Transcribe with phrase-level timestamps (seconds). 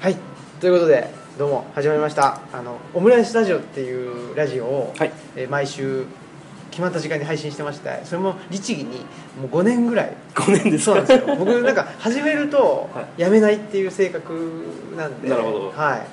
[0.00, 0.16] はい。
[0.60, 2.40] ということでどうも始まりました。
[2.52, 5.12] あのオムライスラジオっていうラジオを、はい。
[5.36, 6.04] えー毎週
[6.70, 8.98] 決まった時間に配信してましてそれも律儀に
[9.40, 10.12] もう5年ぐらい。
[10.34, 10.92] 5年ですか？
[10.92, 11.36] そうなんですよ。
[11.36, 14.66] 僕なんか 始めるとはやめないっていう性格
[14.96, 15.28] なんで。
[15.28, 15.72] なるほど。
[15.74, 16.06] はい。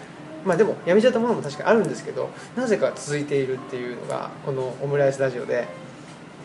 [0.47, 5.67] まあでもやめちゃったものも確かにあるんですけどなぜか続いているっていうのがこのオムライスラジオで、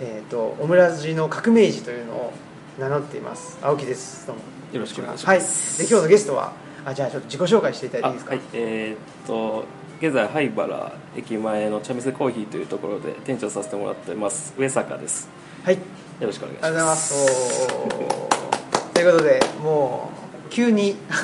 [0.00, 2.32] えー、とオムラジの革命児というのを
[2.78, 3.58] 名乗っています。
[3.62, 4.26] 青木です。
[4.26, 4.42] どうも。
[4.72, 5.38] よろしくお願いしはい。
[5.38, 6.52] ますで今日のゲストは
[6.84, 8.32] あじゃあちょっと自己紹介していただいていいですか？
[8.32, 9.64] あはいえーっと
[10.00, 14.54] 現在灰原駅前の茶店コーヒーというところで店長させてもらってます。
[14.56, 15.28] 上坂です。
[15.62, 15.80] はい、よ
[16.22, 17.68] ろしくお願いしありがとうございまます
[18.94, 20.10] ということでも
[20.46, 21.20] う急にあ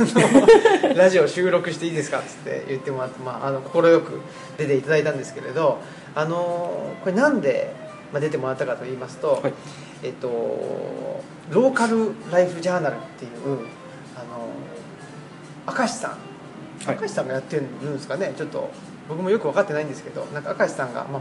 [0.88, 2.18] の ラジオ収録していいですか？
[2.18, 4.20] っつって言ってもらって、まあ、あの快く
[4.58, 5.78] 出ていただいたんですけれど
[6.14, 7.72] あのこれなんで、
[8.12, 9.54] まあ、出てもらったかと言いますと、はい。
[10.02, 10.28] えっと
[11.50, 13.30] ローカルライフジャーナルっていう
[15.66, 16.10] 明石さん。
[16.86, 16.98] はい。
[16.98, 18.32] 明石さんがやってるんですかね？
[18.36, 18.70] ちょっと
[19.08, 21.20] 僕もよく分かってないんですけどなんか明石さんが、ま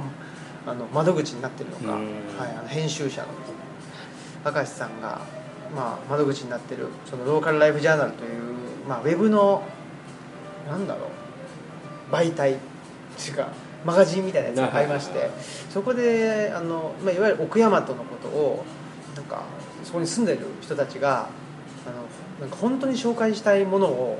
[0.68, 2.06] あ、あの窓口になってるのか、うん。
[2.38, 3.28] はい、あの編集者の。
[4.52, 5.22] 明石さんが、
[5.76, 8.32] まあ、窓口になってるそのローカルライフジャーナルという、
[8.88, 9.64] まあ、ウェブの
[10.70, 11.10] なんだろう。
[12.12, 12.58] 媒体っ
[13.18, 13.48] ていうか
[13.84, 15.32] マガジンみたいなやつがありまして
[15.72, 18.64] そこであの、まあ、いわゆる奥大和のことを
[19.16, 19.42] なんか
[19.84, 24.20] そこに住んでる人たちがあのなんか本当に紹介したいものを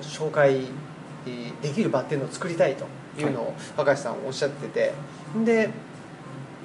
[0.00, 0.62] 紹介
[1.62, 2.86] できる場っていうのを作りたいと
[3.20, 4.92] いうのを明石さんおっしゃってて
[5.44, 5.70] で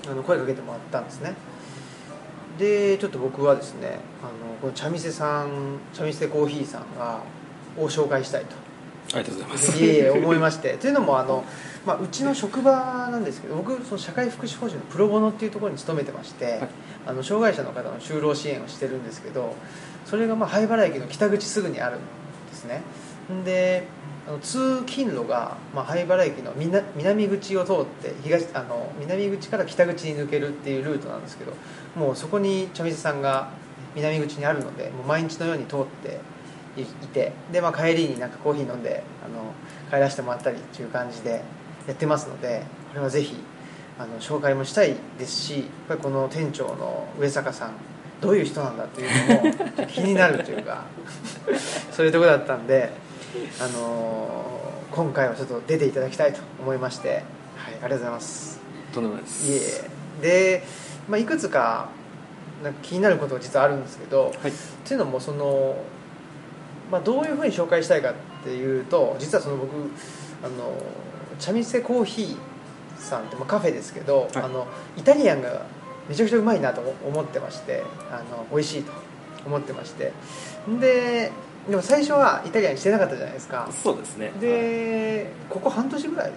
[0.09, 1.33] あの声かけてもらったんですね。
[2.57, 7.21] でちょっと僕はですねあのこの茶店さん茶店コーヒーさんが
[7.77, 8.55] を紹介したいと。
[9.13, 9.83] ありがとうございます。
[9.83, 10.73] いえいえ思いまして。
[10.73, 11.45] というのもあの、
[11.85, 16.69] まあ、うちの職場なんですけど僕その社会福祉法人のプロボノっていうところに勤めてまして、はい。
[17.07, 19.55] あの障害者の方の就労支援をしてるんですけど
[20.05, 21.99] それがまあ灰原駅の北口すぐにあるん
[22.57, 22.81] ですね。
[23.45, 23.83] で
[24.27, 26.53] あの通勤路が、まあ、灰原駅の
[26.95, 31.53] 南口を通って東あの南口から北口に抜けるっていうルートなんですけど
[31.95, 33.51] もうそこに茶店さんが
[33.95, 36.19] 南口にあるのでもう毎日のように通って
[36.77, 39.53] いいてで、まあ、帰りになんかコーヒー飲んであの
[39.89, 41.41] 帰らせてもらったりっていう感じで
[41.87, 43.35] やってますのでこれはぜひ
[43.97, 47.71] あの紹介もしたいですしやっぱりこの店長の上坂さん
[48.21, 49.43] どういう人なんだっていう
[49.77, 50.85] のも気になるというか
[51.91, 52.91] そういうところだったんで、
[53.59, 54.47] あのー
[54.97, 57.21] 今回はちょっと出ていただきたいと思いまして、はい、あ
[57.75, 58.59] りがとうございます。
[58.91, 59.85] とんでもないでいす
[60.23, 60.59] え。
[60.59, 60.63] で、
[61.07, 61.89] まあ、いくつか
[62.63, 64.49] なんか気になることが実はあるんですけど、はい。
[64.49, 65.75] っていうのもその、
[66.91, 68.13] まあ、どういうふうに紹介したいかっ
[68.43, 69.71] ていうと実はその僕
[70.43, 70.73] あの
[71.37, 72.37] 茶店コーヒー
[72.99, 74.43] さんって、まあ、カフェですけど、はい。
[74.43, 74.65] あの
[74.97, 75.67] イタリアンが
[76.09, 78.91] めちゃくちゃうまいなと思ってましてあの美味しいと
[79.45, 80.13] 思ってまして。
[80.79, 81.31] で
[81.69, 83.67] でも最初はイタリアンしてなかったじゃないですか。
[83.71, 84.27] そうですね。
[84.27, 84.39] はい。
[84.39, 86.31] でここ半年ぐらい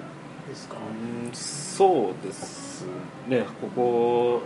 [0.48, 0.76] ですか？
[0.76, 2.84] うんそうです
[3.28, 3.44] ね。
[3.60, 4.40] ここ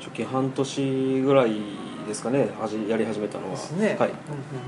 [0.00, 1.60] 初期半年ぐらい
[2.08, 2.48] ですかね。
[2.88, 3.50] やり始めたのは。
[3.52, 4.12] ですね、はい。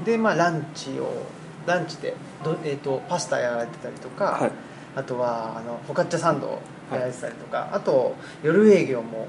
[0.04, 1.26] でまあランチを
[1.66, 4.52] ランチでど、えー、とパスタやられてたりとか、はい。
[4.94, 9.28] あとはあのフォカッチャサンドやられてたりとか、あと夜営業も、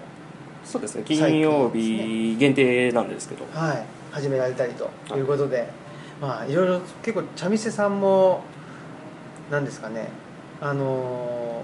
[0.63, 1.03] そうですね。
[1.05, 3.45] 金曜日限定なんですけど。
[3.53, 5.19] はい、始められたりとい。
[5.19, 5.67] うことで、
[6.21, 8.43] まあいろいろ結構茶店さんも
[9.49, 10.09] なんですかね。
[10.61, 11.63] あの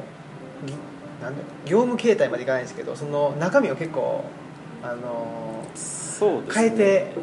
[0.65, 0.73] ぎ
[1.21, 1.33] なん
[1.65, 4.23] 業務形態までいかないですけどその中身を結構
[4.83, 6.69] あのそうですね。
[6.69, 7.13] 変えて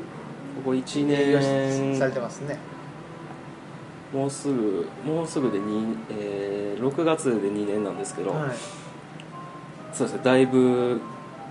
[0.56, 2.58] ここ1営業年されてますね
[4.14, 8.50] もうすぐもうすぐで2、えー、6月で2年なんですけど、はい。
[9.92, 11.00] そうですねだいぶ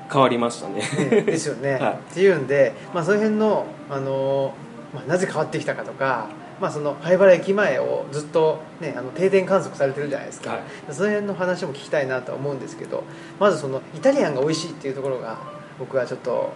[0.10, 0.82] 変わりましたね。
[1.10, 1.94] ねですよね、 はい。
[1.94, 4.54] っていうんで、まあ、その辺の、あの
[4.94, 6.28] まあ、なぜ変わってきたかとか、
[6.62, 10.62] まあ、その灰原駅前をずっと、ね、あの定点観測されてるじゃないですか、はい。
[10.92, 13.04] その辺の話も聞きたいなとは思うんですけど
[13.40, 15.38] まずそのイタリアンが美味しいっていうところが
[15.80, 16.52] 僕はちょっと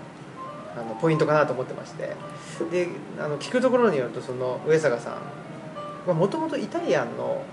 [0.77, 2.15] あのポイントかなと思ってまして。
[2.71, 2.87] で
[3.19, 5.13] あの聞くところによるとその上坂さん
[6.13, 7.43] もともとイタリアンの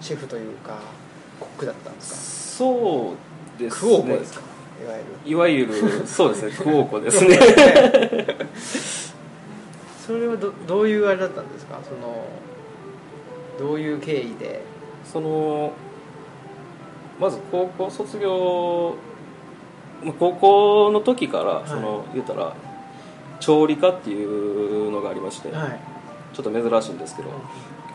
[0.00, 0.78] シェフというか
[1.38, 3.14] コックだったんですそ
[3.58, 3.92] うですかね。
[3.92, 4.40] クオーコですか？
[4.82, 5.02] いわゆ
[5.66, 5.66] る。
[5.70, 6.52] いわゆるそうですね。
[6.64, 7.38] クオーコですね。
[10.06, 11.78] それはどどういうあれだったんですか？
[11.84, 12.24] その
[13.58, 14.62] どういう経緯で？
[15.04, 15.72] その
[17.18, 18.94] まず高校卒業
[20.02, 22.54] まあ高校の時からいその、言うたら
[23.38, 25.80] 調理科っていうのがありまして、はい
[26.32, 27.30] ちょっと珍しいんですけど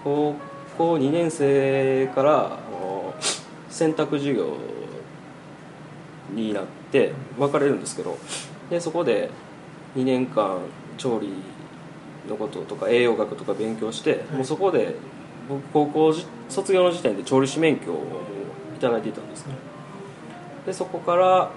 [0.04, 0.36] 高
[0.78, 2.60] 校2年生から
[3.70, 4.58] 選択授業
[6.34, 8.18] になって分かれるんですけど
[8.70, 9.30] でそこで
[9.96, 10.60] 2年間
[10.98, 11.30] 調理
[12.30, 14.36] のこととか栄養学とか勉強して、い。
[14.36, 14.96] もうそこで
[15.48, 19.56] 僕高校じ卒業の時点で調理師免許をもういていたんですね。
[20.66, 21.52] でそこから、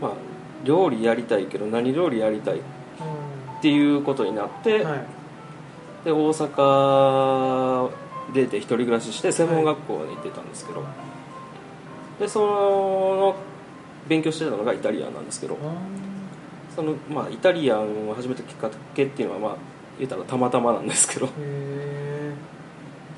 [0.00, 0.12] まあ、
[0.64, 2.60] 料理やりたいけど何料理やりたいっ
[3.60, 5.21] ていうことになって、はい
[6.04, 7.90] で大阪
[8.32, 10.82] 出て一人暮らしして専門学校に行ってたんですけど、
[12.18, 13.36] でその
[14.08, 15.56] 勉強してたのがイタリアンなんですけど。
[16.74, 19.56] その、まあ、イタリアンを始めたきっかけっていうのはまあ
[19.98, 21.28] 言ったらたまたまなんですけど。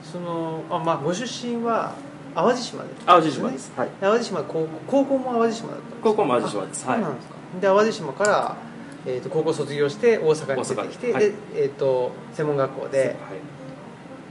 [0.03, 1.95] そのあまあご出身は
[2.35, 2.89] 淡路島で。
[3.07, 6.03] 淡路島です、はい、淡路島高校高校も淡路島だったんですか？
[6.03, 6.85] 高校も淡路島です。
[6.85, 6.99] はい。
[6.99, 7.35] あそうなんですか。
[7.61, 8.57] で淡路島から、
[9.07, 11.23] えー、と高校卒業して大阪に出てきて、大阪はい。
[11.25, 12.99] で、えー、と専門学校で。
[12.99, 13.17] はい。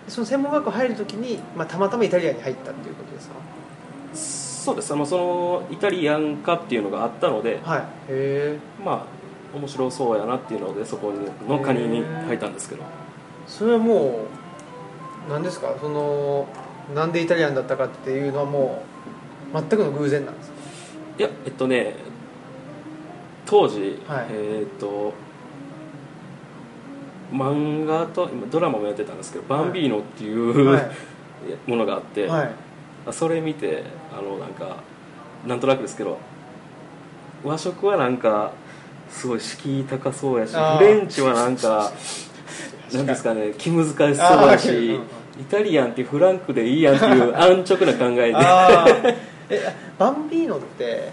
[0.06, 3.36] その専門学校入るときに、まあ、たまたまイタリアンに入ったっていうことですか？
[4.14, 4.90] そうです。
[4.90, 7.80] そのイタリアン化っていうのがあったのではい。
[7.80, 9.08] へえま
[9.54, 11.14] あ面白そうやなっていうのでそこ
[11.48, 12.84] のカニに入ったんですけど。
[13.48, 14.25] それはも
[15.28, 15.74] う何ですか？
[15.80, 16.48] その
[16.94, 18.84] なんでイタリアンだったかっていうのはも
[19.54, 20.56] う全くの偶然なんですか？
[21.20, 21.96] いやえっとね
[23.45, 24.28] 当時、はい。
[24.31, 25.13] えっと
[27.31, 30.86] 漫画と今ドラマもやってたんですけど「バンビーノ」っていう、はい。
[31.68, 32.51] ものがあって、はい。
[33.12, 33.84] それ見て
[34.18, 34.78] あのなんか
[35.45, 36.18] なんとなくですけど
[37.44, 38.51] 和食はなんか
[39.10, 41.92] すごい敷居高そうやしフレンチはなんか
[42.94, 45.01] なんですかね気難しそうだしうんうん。
[45.42, 49.18] イタリアンってフランクでいいやんっていう安直な考えで。
[49.50, 51.12] えバンビーノって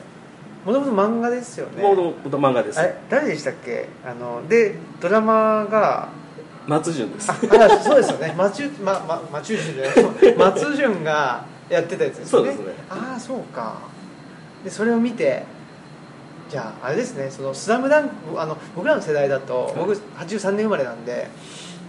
[0.64, 1.82] もともと漫画ですよね。
[1.82, 2.78] もともと漫画です。
[2.78, 3.88] あれ誰でしたっけ？
[4.04, 6.08] あのでドラマが
[6.66, 7.30] 松潤です。
[7.30, 7.38] ああ
[7.80, 8.34] そうですよね。
[8.36, 10.36] 松潤まま松潤じゃない。
[10.36, 12.52] 松潤がやってたやつですよね。
[12.54, 12.84] そうですね。
[12.90, 13.74] ああそうか。
[14.64, 15.44] でそれを見て
[16.50, 21.28] じゃああれですね「そのスラムダンクあの僕らの世代だと僕83年生まれなんで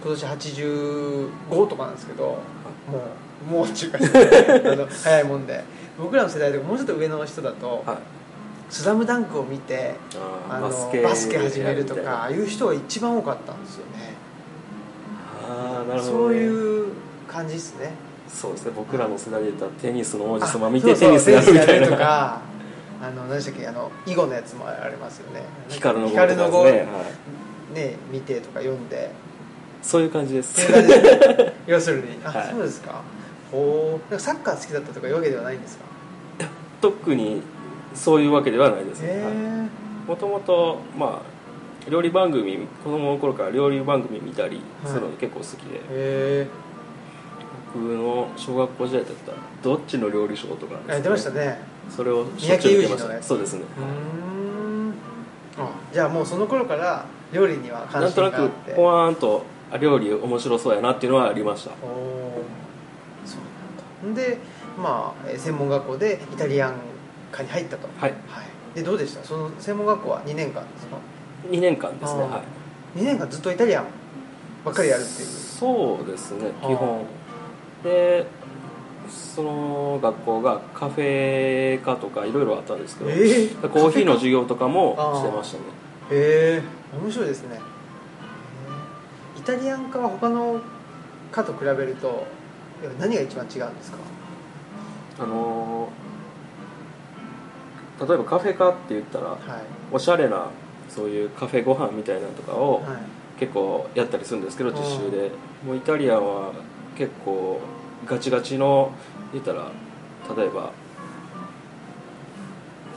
[0.02, 2.38] 今年85とかなんですけども
[3.50, 3.98] うもうっていうか
[4.72, 5.62] あの早いもんで。
[5.98, 7.96] 僕らの世代とかもうちょっと上の人だとはい
[8.72, 9.94] 「スラムダンクを見て
[10.48, 10.68] あの
[11.02, 14.14] バスケ始めるとかああいう人が一番多かったんですよね。
[15.46, 16.92] ああなるほど、ね、そういう
[17.28, 17.92] 感じですね。
[18.26, 18.72] そうですね。
[18.74, 22.40] 僕らの世代で言ったらテニスの王子様あ見てテニスやるみたいテニスやるとなか
[23.02, 25.42] あの何でしたっけあの囲碁のやつもありますよね。
[25.68, 26.84] 光の碁と光の碁かね、は
[27.72, 29.10] い、ね見てとか読んで。
[29.82, 30.66] そういう感じです。
[31.66, 32.18] 要するに。
[32.24, 32.48] あ、はい。
[32.50, 33.02] そうですか。
[33.50, 35.84] ほうなんかサッカー好きだったとかいうわけではないんですか？
[36.80, 37.42] 特に
[37.94, 39.02] そういうわけではないです
[40.06, 41.22] もともとま
[41.86, 46.46] あ料理番組子供の頃から料理番組見たりするの結構好きで、
[47.74, 51.58] 僕の小学校時代だったら「どっちの料理ショー」とかなんですやってましたね。
[51.90, 53.22] それをしょっちゅう見てました。
[53.22, 53.64] そうですね、
[55.92, 59.42] じゃあもうその頃から料理には関なんとなくポワーンと
[59.72, 61.70] あ料理面白そうやなっていうのはありました。
[61.82, 62.42] おお
[63.26, 64.20] そうなんだ。
[64.20, 64.38] で
[64.78, 66.74] まあえー専門学校でイタリアン
[67.32, 67.88] 科に入ったと。
[67.98, 68.10] はい。
[68.28, 69.24] はい、でどうでした？
[69.24, 70.96] その専門学校は2年間ですか
[71.50, 72.20] ？2年間ですね。
[72.22, 72.42] は
[72.96, 72.98] い。
[73.00, 73.86] 2年間ずっとイタリアン
[74.64, 75.28] ばっかりやるっていう。
[75.28, 77.04] そうですね基本。
[77.82, 78.26] で
[79.08, 83.68] その学校がカフェ科とかいろいろあったんですけど、えー？
[83.68, 85.64] コーヒーの授業とかもしてましたね。
[86.12, 86.62] へえ
[87.02, 87.60] 面白いですね。
[89.36, 90.60] イタリアン科は他の
[91.32, 92.26] 科と比べると
[93.00, 93.98] 何が一番違うんですか？
[95.20, 96.01] あのー
[98.06, 99.38] 例えばカフェ科って言ったらはい。
[99.92, 100.46] おしゃれな
[100.88, 102.84] そういうカフェご飯みたいなのとかをはい。
[103.38, 105.30] 結構やったりするんですけどうん実習で。
[105.66, 106.52] もうイタリアンは
[106.96, 107.60] 結構
[108.06, 108.92] ガチガチの
[109.32, 109.68] 言ったら
[110.36, 110.70] 例えば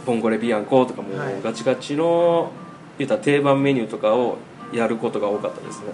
[0.05, 1.41] ボンゴレビアンコとかもはい。
[1.41, 2.51] ガチガチの
[2.97, 4.38] 言ったら定番メニューとかを
[4.71, 5.85] やることが多かったですね。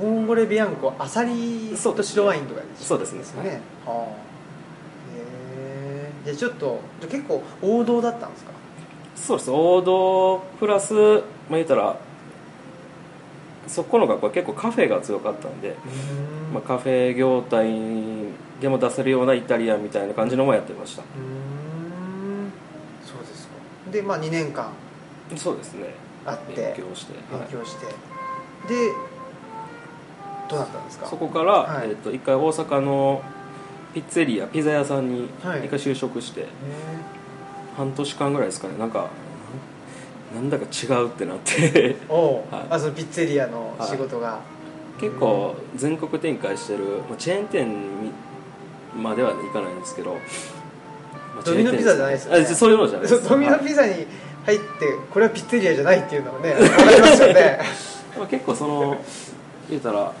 [0.00, 3.18] ボンゴレビアンコアサリと白ワインとかですそうですね。
[3.18, 3.60] ですね。
[3.84, 4.29] はあ
[6.26, 8.50] へえじゃあちょっとじゃあ結構王道だったんですか？
[9.16, 9.50] そうです。
[9.50, 11.22] 王道プラスまあ
[11.52, 11.96] 言ったら
[13.66, 15.76] そこの学校は結構カフェが強かったんで、
[16.52, 17.70] まあ、カフェ業態
[18.60, 21.02] でも出せるようなイタリアンみたいな感じのもやってました。
[21.02, 21.04] う
[23.04, 23.52] そうですか。
[23.92, 24.70] でまあ2年間。
[25.36, 25.94] そうですね。
[26.26, 26.74] あって。
[26.76, 27.48] 勉強して、はい。
[27.50, 27.92] 勉強して、で
[30.48, 31.06] どうなったんですか？
[31.06, 31.90] そこから、はい。
[31.90, 33.22] えっと一回大阪の
[33.94, 35.66] ピッツェリアピザ屋さんにはい。
[35.66, 36.46] 一回就職して、へ
[37.76, 38.78] 半年間ぐらいですかね。
[38.78, 39.08] なんか
[40.34, 41.52] なんだか違うってなって。
[41.52, 42.66] ーおう、 はい。
[42.70, 44.40] あそのピッツェリアの仕事が、
[45.00, 47.68] 結構全国展開してるまあチェーン店
[48.96, 50.18] まではいかないんですけど、ま
[51.40, 52.40] あドミノピザじゃないですよね。
[52.42, 53.20] あそういうのじゃないです。
[53.20, 54.06] そうドミノピザに
[54.46, 54.64] 入って
[55.10, 57.60] これはピッツェリアじゃないっていうのはね分かりますよね。
[58.30, 58.98] 結構その
[59.68, 60.12] 言うたら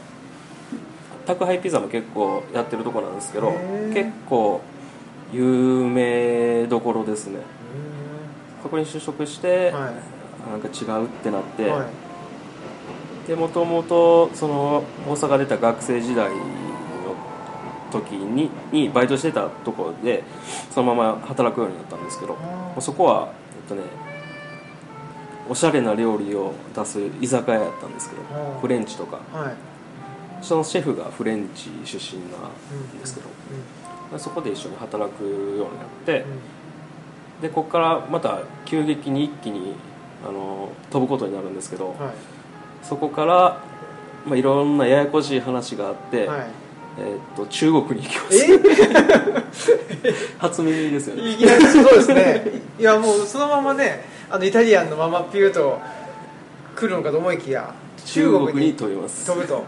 [1.30, 3.52] 宅配ピザも結構やってるとこなんですけど
[3.94, 4.60] 結構
[5.32, 7.38] 有名どころですね。
[8.62, 9.92] そこに就職して、は
[10.50, 13.28] なんか違うってなって、いはい。
[13.28, 16.36] でもともとその大阪出た学生時代の
[17.92, 20.24] 時ににバイトしてたところで
[20.70, 22.36] そのまま働くようになったんですけど
[22.80, 23.32] そこは
[23.62, 23.82] えっとね
[25.48, 28.22] おしゃれな料理を出す居酒屋やったんですけど
[28.60, 29.20] フレンチとか。
[29.32, 29.79] はい
[30.42, 33.20] そのシェフがフレンチ出身なんですけ
[34.12, 35.66] ど、そこで一緒に働くようになっ
[36.04, 36.24] て
[37.42, 39.74] でここからまた急激に一気に
[40.26, 41.96] あの飛ぶことになるんですけど、はい。
[42.82, 43.62] そこから、
[44.26, 46.46] まあ、いろんなややこしい話があって、はい。
[46.98, 48.36] えーっと中国に行きます。
[50.04, 50.14] え？
[50.38, 51.30] 初耳ですよね。
[51.30, 52.44] いきなりそうですね。
[52.78, 55.78] いやもうそのままねあのイタリアンのままピューと
[56.76, 57.72] 来るのかと思いきや
[58.12, 59.26] 中国に飛びます。
[59.26, 59.64] 飛ぶとはい、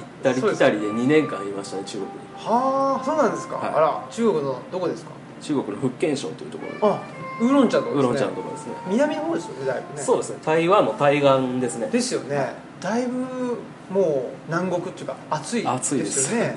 [0.00, 2.18] 行ったり来たりで2年間いましたね中国に。
[2.36, 3.74] はあそうなんですか、はい。
[3.74, 5.10] あら中国のどこですか？
[5.40, 7.02] 中国の福建省というところにあ
[7.40, 8.08] ウーロン茶のとこですね。
[8.08, 8.72] ウーロン茶のところですね。
[8.88, 10.02] 南の方ですよねだいぶね。
[10.02, 10.38] そうですね。
[10.44, 11.88] 台湾の対岸ですね。
[11.88, 12.54] ですよね。
[12.80, 13.58] だいぶ
[13.90, 16.32] もう南国っていうか暑い暑いです。
[16.34, 16.56] よ ね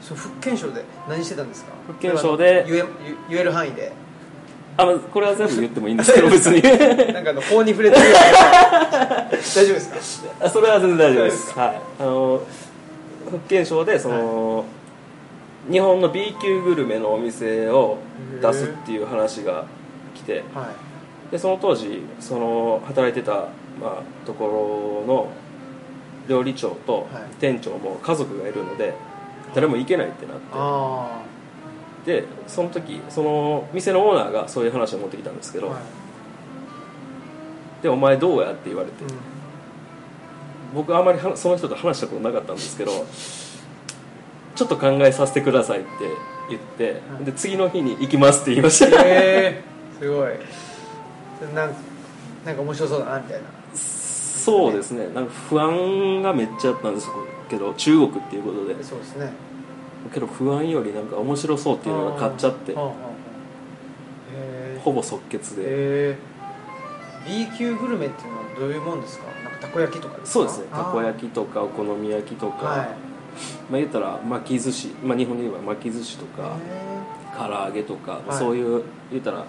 [0.00, 1.72] そう福建省で何してたんですか？
[1.88, 2.84] 福建省で言え
[3.30, 3.92] 言える範囲で
[4.78, 6.62] あまあこれは全部言ってもいいんですけど別に。
[7.12, 10.46] なんかあの法に触れてる大丈夫ですか？
[10.46, 11.46] あそれは全然大丈夫です。
[11.52, 11.80] すはい。
[11.98, 12.40] あの
[13.26, 14.64] 福建省でその、
[15.70, 17.98] 日本の B 級グルメのお店を
[18.40, 19.66] 出すっていう話が
[20.14, 20.70] 来ては
[21.28, 21.32] い。
[21.32, 23.48] でその当時その働いてた、
[23.80, 25.28] まあ、ところの
[26.28, 27.22] 料理長とはい。
[27.40, 28.94] 店長も家族がいるので
[29.54, 30.42] 誰も行けないってなって。
[30.52, 31.20] あ
[32.08, 35.82] でその時その店のオーナーがそういう話を持ってきたんですけど、あはい。
[37.82, 39.04] でお前どうやって言われて。
[39.04, 39.10] うん。
[40.74, 42.92] 僕あんまりはその人と話したことなかったんですけど
[44.54, 45.88] ちょっと考えさせてくださいって
[46.48, 47.24] 言って、はい。
[47.26, 49.02] で次の日に行きますって言いました。
[49.04, 49.62] へえ
[50.00, 50.32] すごい。
[51.54, 51.74] なん
[52.46, 53.48] なんか面白そうだなみたいな。
[53.74, 55.08] そうですね。
[55.14, 57.08] なんか不安がめっちゃあったんです
[57.50, 58.82] けど中国っていうことで。
[58.82, 59.30] そうですね
[60.12, 62.74] けど不安よりなんか面白そうっていうのが勝っちゃって。
[64.84, 65.62] ほぼ即決で。
[65.62, 66.16] へえ
[67.26, 69.24] B 級グルメっていうのはどういうもんですか？
[69.44, 70.66] なんかたこ焼きとかそうですね。
[70.70, 72.88] たこき焼きとかお好み焼きとか、はい。
[73.70, 76.56] まあ言ったら巻き寿司、まあ、日本で言えば巻き寿司とか
[77.36, 78.38] 唐揚げとか、はい。
[78.38, 79.44] そういう言ったら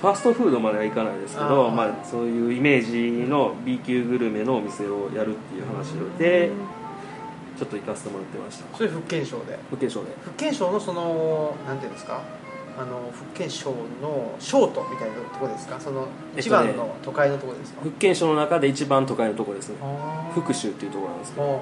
[0.00, 6.50] ファーストフードまではいかないですけどまあ、そういうイメージの B 級グルメのお店をやるっていう話で
[7.58, 8.76] ちょっと行かせてもらってました。
[8.76, 9.58] それ福建省で。
[9.68, 10.10] 福建省で。
[10.22, 12.22] 福建省のそのなんていうんですか？
[12.78, 15.80] あの福建省の省都みたいなとこですか？
[15.80, 19.76] そのえっとね一番の都会のところですか、福建省の中で一番都会のところですね。
[20.32, 21.60] 福州っていうところなんですけど。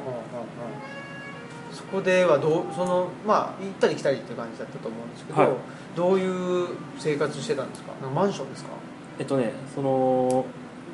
[1.73, 5.51] そこではどうそのまあ行ったり来たりっていう感じだったと思うんですけど、はい。
[5.95, 7.93] どういう生活してたんですか？
[8.15, 8.71] マンションですか？
[9.19, 10.45] えっとねその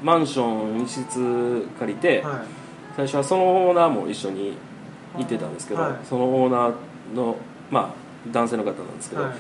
[0.03, 2.41] マンション一室借りて、はい。
[2.97, 4.55] 最初はそのオーナーも一緒に
[5.17, 5.93] 行ってたんですけど、はい。
[6.09, 7.37] そのオーナーの
[7.71, 9.33] まあ男性の方なんですけど、はい。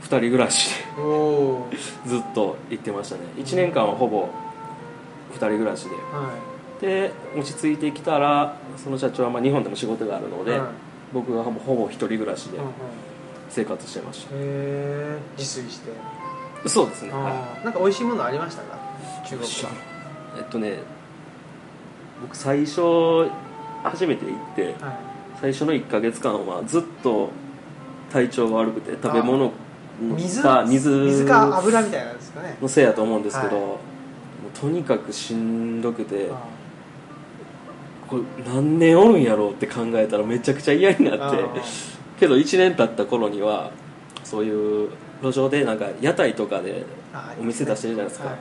[0.00, 1.76] 二人暮らしおおで
[2.06, 3.22] ずっと行ってましたね。
[3.36, 4.28] 1年間はほぼ
[5.32, 5.94] 二人暮らしで。
[5.94, 10.68] はで落ち着いてきたらその社長はまあ日本でも仕事があるのい、で、はい。
[11.12, 12.72] 僕はほぼほぼ一人暮らしでうんうん。
[13.48, 15.90] 生活してましへえ自炊して、
[16.64, 17.64] たそうですね、はあー。
[17.64, 18.76] なんか美味しいものありましたか？
[19.24, 19.52] 中国い。
[19.64, 19.70] は
[20.38, 20.78] えっとね
[22.20, 23.30] 僕最初
[23.90, 24.98] 初めて行っては
[25.40, 27.30] 最初の1か月間はずっと
[28.10, 29.50] 体調が悪くて食べ物い、
[30.00, 30.42] 水？
[30.42, 32.56] か水水か油みたいなんですかね。
[32.60, 33.64] のせいやと思うんですけど、はい。
[33.64, 33.74] も
[34.54, 36.42] うとにかくしんどくてあ
[38.08, 41.44] これ何年おるんやろうって考えたらめちゃくちゃ嫌になって
[42.18, 43.70] けど1年経った頃には
[44.22, 44.90] そういう
[45.22, 48.28] 路上でなんか屋台とかであお店出してるじゃないですか。
[48.28, 48.38] はい。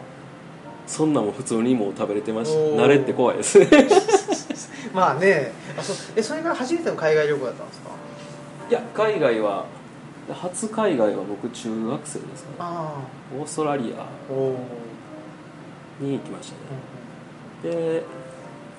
[0.85, 2.83] そんなんも普通にもう食べれてました。
[2.83, 3.59] 慣れって怖いです。
[3.59, 3.67] ね
[4.93, 5.51] まあね。
[5.77, 7.89] あそえそれが初めての海外旅行だったんですか？
[8.69, 9.65] いや海外は
[10.31, 12.55] 初海外は僕中学生ですかね。
[12.59, 12.95] あ
[13.37, 14.05] オーストラリア
[16.03, 16.53] に行きまし
[17.63, 17.75] たね。
[17.75, 18.03] で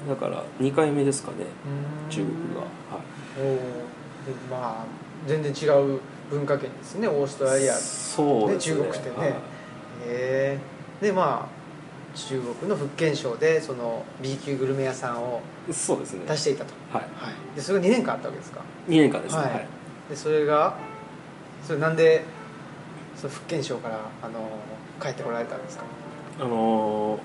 [0.09, 1.47] だから2回目ですかね。
[2.11, 2.69] 中国がはい。
[3.39, 3.61] おおで
[4.51, 4.85] まあ
[5.27, 5.67] 全然違
[5.97, 7.75] う文化圏ですねオーストラリア。
[7.75, 8.77] へそうですね。
[8.83, 9.17] ね中国ってね。
[9.17, 9.35] はい。
[10.07, 10.59] え
[11.03, 11.64] でまあ
[12.15, 15.41] 中国の福建省でその B 級グルメ屋さんを
[15.73, 16.25] そうですね。
[16.29, 16.73] 出していたと。
[16.93, 19.67] はい、はい、でそれが2年間あったわけですか？2年間ですね、はい、
[20.09, 20.77] でそれが
[21.67, 22.25] それなんで
[23.17, 24.49] その福建省からあの
[25.03, 25.85] 帰ってこられたんですか？
[26.41, 27.21] あのー、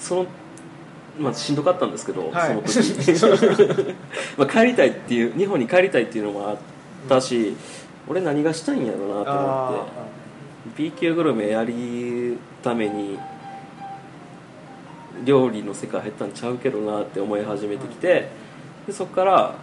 [0.00, 0.26] その
[1.18, 2.68] まあしんどかったんですけど、はい、
[3.16, 3.54] その時。
[4.36, 6.56] まあ帰りたいっていう日本に帰りたいっていうのもあっ
[7.08, 7.56] たし、うん
[8.08, 10.82] 俺何がしたいんやろうなと思あって。
[10.82, 13.18] B 級グルメやりために
[15.24, 18.28] 料理の世界入ったんちゃうけどなって思い始めてきて
[18.86, 19.54] でそこから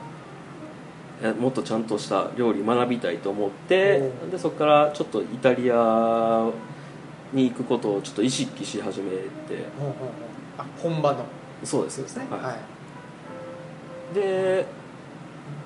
[1.39, 6.49] もっとちゃんとした料理学びたいと思っておでそこからちょっとイタリア
[7.33, 9.17] に行くことをちょっと意識し始めて。
[9.17, 9.27] う
[9.79, 10.09] ほうほう
[10.57, 11.25] あ本場の。
[11.63, 11.97] そうです。
[11.97, 12.27] そうですね。
[12.29, 12.41] はい。
[12.41, 14.15] はい。
[14.15, 14.65] で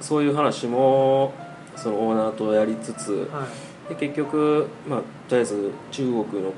[0.01, 1.33] そういう話も
[1.75, 3.89] そのオーナーとやりつつはい。
[3.89, 6.53] で結局、まあ、とりあえず中国の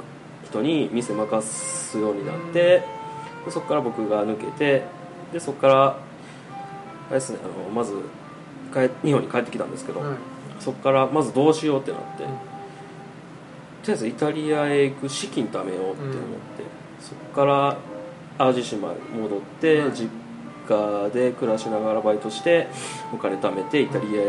[0.46, 2.84] 人に店任すようになって
[3.44, 4.84] でそこから僕が抜けて
[5.34, 5.98] でそこからあ
[7.10, 7.94] れですねあのまず
[8.74, 10.18] 帰日本に帰ってきたんですけど、はい。
[10.60, 12.30] そこからまずどうしようってなって、とり
[13.90, 16.18] あえずイタリアへ行く資金貯めようって思って、
[17.00, 17.78] そこから
[18.38, 19.92] 淡路島に戻って、はい。
[19.92, 20.10] 実
[20.68, 22.68] 家で暮らしながらバイトして
[23.14, 24.26] お金貯めてイタリアへ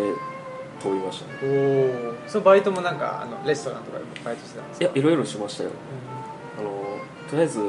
[0.83, 1.39] 飛びましたね。
[1.43, 4.85] おおそのバイトもなんかあのレストランとかでバイトしてたんですか？
[4.87, 5.71] いやいろいろしましたよ。
[6.59, 6.69] あの
[7.29, 7.61] とりあえず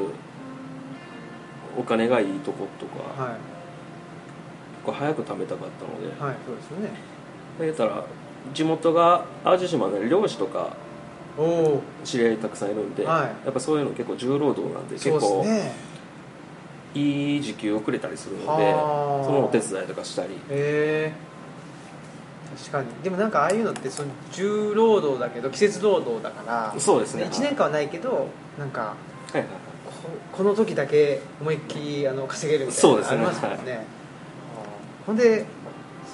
[1.78, 3.34] お金がいいとことか、はい。
[4.84, 6.90] こう早く貯めたかったのではいそうですよね。
[7.60, 8.04] 言ったら
[8.54, 10.74] 地元が淡路島で漁師とか
[11.36, 13.22] おお知り合いたくさんいるんで、はい。
[13.44, 15.72] やっぱそういうの結構重労働なんで結そう構ですね。
[16.92, 19.24] いい時給をくれたりするのではあ。
[19.24, 20.34] そのお手伝いとかしたり。
[20.34, 21.12] へえ
[22.58, 22.88] 確かに。
[23.02, 26.42] でもなんかああいうのってその重労働だけど季節労働だか
[26.74, 27.24] らそうですね。
[27.24, 28.28] 1年間はないけど
[28.58, 28.94] なんかは
[29.34, 29.46] いはいはい。
[30.32, 33.16] ここの時だけ思いっきりあの稼げるみたいなのあそうですね。
[33.18, 35.06] りますもんね、あー。
[35.06, 35.44] ほんで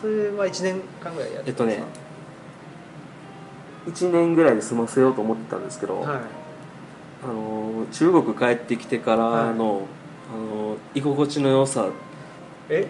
[0.00, 1.82] それは1年間ぐらいやってえったとねんで
[3.94, 6.20] すか？1年ぐらいで済ませようと思ってたんですけど、はい。
[7.24, 9.82] あの中国帰ってきてからの,、
[10.32, 11.88] あの居心地の良さ
[12.68, 12.86] え？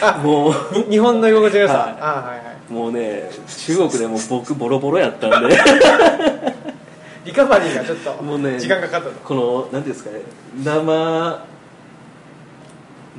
[0.00, 0.54] が もう。
[0.78, 1.96] に日本の居心地の良さ、はい。
[2.00, 2.72] あーはいはい。
[2.72, 3.30] もうね
[3.66, 5.56] 中国でも僕ボロボロやったんで。
[7.24, 10.20] リカバリーがちょっともうね時間かかったとこの何ていうんですかね。
[10.62, 11.44] 生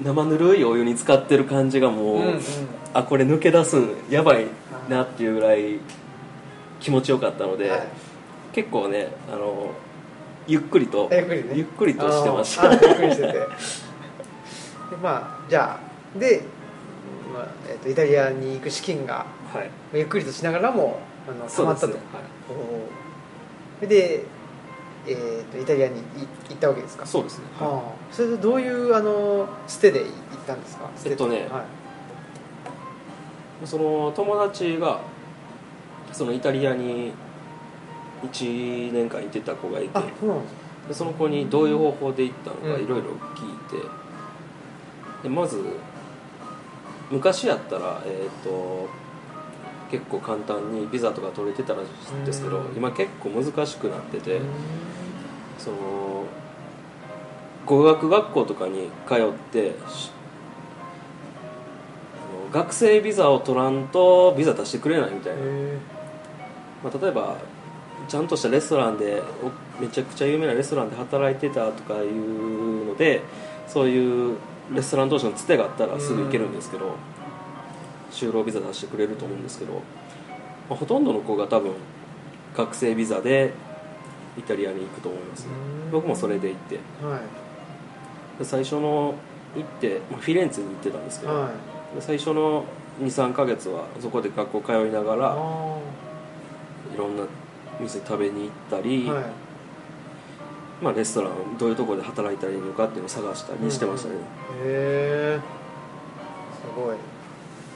[0.03, 2.41] 生ぬるいお湯に浸かってる感じがもう、うんうん。
[2.93, 4.45] あこれ抜け出すんやばい
[4.89, 5.79] なっていうぐらい
[6.79, 7.87] 気持ちよかったので、はい。
[8.53, 9.71] 結構ねあの
[10.47, 11.51] ゆっくりとゆっくりね。
[11.55, 12.69] ゆっくりとしてました。
[12.71, 13.33] ゆっくりしてて
[14.89, 15.79] でまあじゃ
[16.15, 16.43] あで、
[17.33, 19.69] まあえっとイタリアに行く資金がはい。
[19.93, 21.99] ゆっくりとしながらもあの溜まったと、ね
[23.81, 23.87] おー。
[23.87, 24.23] で、
[25.07, 26.03] えー、とイタリアにい
[26.49, 27.05] 行ったわけですか？
[27.05, 30.11] そうですね、はあそれでどういうあのステで行っ
[30.47, 30.89] たんですか？
[31.05, 31.63] えっとねは
[33.63, 33.67] い。
[33.67, 34.99] その友達が
[36.11, 37.13] そのイタリアに
[38.23, 39.89] 1年間行ってた子がいて。
[39.93, 40.53] あそうなんです
[40.87, 43.87] でその子にどういう方法で行ったのかうんいろいろ聞いて、
[45.25, 45.61] でまず
[47.09, 48.87] 昔やったら、えー、と
[49.89, 52.75] 結構簡単にビザとか取れてたらしいんですけど、うん。
[52.75, 54.45] 今結構難しくなってて、うん
[55.57, 55.77] その
[57.65, 59.73] 語学学校とかに通って
[62.51, 65.77] 学生ビザを取らんとビザ出してくれないみたいな、へ
[66.83, 67.37] まあ、例えば
[68.07, 73.23] ちゃんとしたレストランでおめちゃくちゃ有名なレストランで働いてたとかいうので
[73.67, 74.37] そういう
[74.73, 76.95] レストラン同士のつてがあったらすぐ行けるんですけど、
[78.11, 79.79] 就労ビザ出してくれると思うんですけど、ま
[80.71, 81.73] あ、ほとんどの子が多分
[82.55, 83.53] 学生ビザで
[84.37, 85.49] イタリアに行くと思いますね。
[85.85, 85.91] うん。
[85.91, 86.79] 僕もそれで行って。
[87.01, 87.19] ーはい。
[88.39, 89.15] で最初の
[89.55, 91.95] 行って、まあフィレンツェに行ってたんですけど、はい。
[91.95, 92.65] で最初の
[93.01, 95.77] 23ヶ月はそこで学校通いながらあ
[96.93, 97.23] いろんな
[97.79, 99.23] 店食べに行ったり、ーはい
[100.81, 104.19] まあ、レストランどういうところで働いたらいいのかっていうのを探したりしてましたね、へ
[105.37, 105.39] え
[106.61, 106.97] すごい。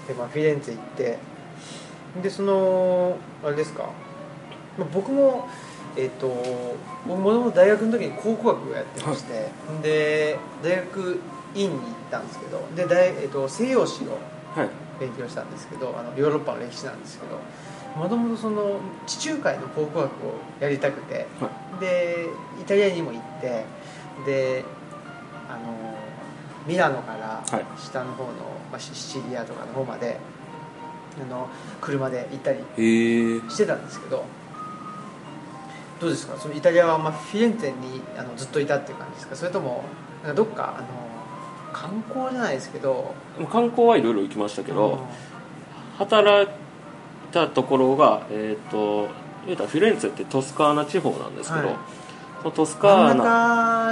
[0.07, 1.17] で、まあ、フィレンツェ行って。
[2.23, 3.83] でそのあれですか、
[4.77, 5.47] まあ、僕も
[5.95, 6.27] えっ、と
[7.07, 9.49] 僕もともと大学の時に考古学をやってまして、
[9.83, 11.19] で大学
[11.53, 14.17] 院に行ったんですけどで大、えっと西洋史を
[14.55, 14.69] はい。
[14.99, 17.39] 勉強したんですけどあのヨーロッパの歴史なんですけど
[17.95, 20.09] もともとその地中海の考古学を
[20.59, 21.49] やりたくて、は
[21.79, 22.27] で
[22.61, 23.65] イタリアにも行って
[24.25, 24.63] で
[25.49, 25.95] あの
[26.67, 27.65] ミラノからはい。
[27.79, 28.29] 下の方の、
[28.71, 30.17] まあ、シシチリアとかの方まで
[31.21, 31.49] あの
[31.81, 32.59] 車で行ったり
[33.49, 34.23] してたんですけど
[35.99, 36.37] どうですか？
[36.37, 39.35] そのイタリアは、まあ、フィレンツェにあのずっといたっていう感じですか？
[39.35, 39.83] それとも
[40.23, 40.87] なんかどっかあの
[41.73, 43.13] 観光じゃないですけど
[43.51, 44.99] 観光はいろいろ行きましたけど、
[45.97, 46.53] 働い
[47.31, 49.09] たところが、えー、と
[49.45, 51.75] 言うたらフィレンツェってトスカーナ地方なんですけど、はい。
[52.41, 53.23] そのトスカーナ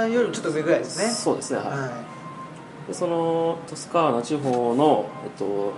[0.04, 1.10] 中よりもちょっと上ぐらいですね。
[1.10, 1.68] そうですね、はい。
[1.68, 2.04] は
[2.86, 5.72] でそのトスカーナ地方の、えっと、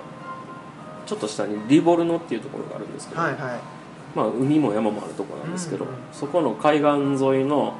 [1.06, 3.60] ちょっと下にリボルノっていうところがあるんですけど、いはいはい。
[4.14, 7.74] まあ、海も山もあるところなんですけど、うんうんそこの海岸沿いの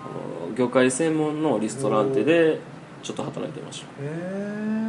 [0.00, 2.60] あの魚介専門のリストランテで
[3.02, 3.86] ちょっと働いてました。
[3.86, 4.87] へえ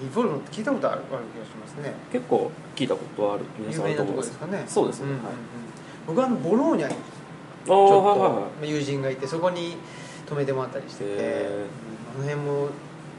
[0.00, 1.92] リボルノって聞いたことあるある気がしますね。
[2.12, 4.30] 結構聞いたことある皆さんあとると思います。
[4.38, 4.64] ころですかね。
[4.68, 5.24] そうですね、んんうん。
[5.24, 5.32] はい。
[6.06, 9.76] 僕はあのボローニャにあちょっと、友人がいてそこに
[10.26, 11.66] 泊めてもらったりしててへ
[12.14, 12.68] あの辺も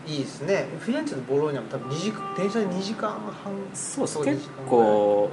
[0.07, 0.67] いいですね。
[0.79, 4.47] フィレンツェのボローニャも多分2時間電車で2時間半そうです。
[4.47, 5.29] 結構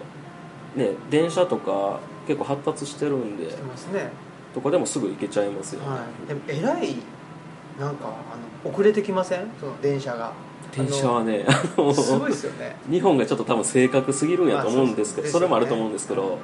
[0.74, 4.10] ね電車とか結構発達してるんでしてますね。
[4.54, 6.28] どこでもすぐ行けちゃいますよ、ねはい。
[6.28, 6.96] でもえらい
[7.78, 9.50] なんかあの遅れてきません？
[9.60, 10.32] その電車が
[10.74, 11.46] 電車はね
[11.94, 12.76] すごいですよね。
[12.90, 16.38] 日本がちょっと多分正確すぎるんやと思うんですけど、まあそれもあると思うんですけど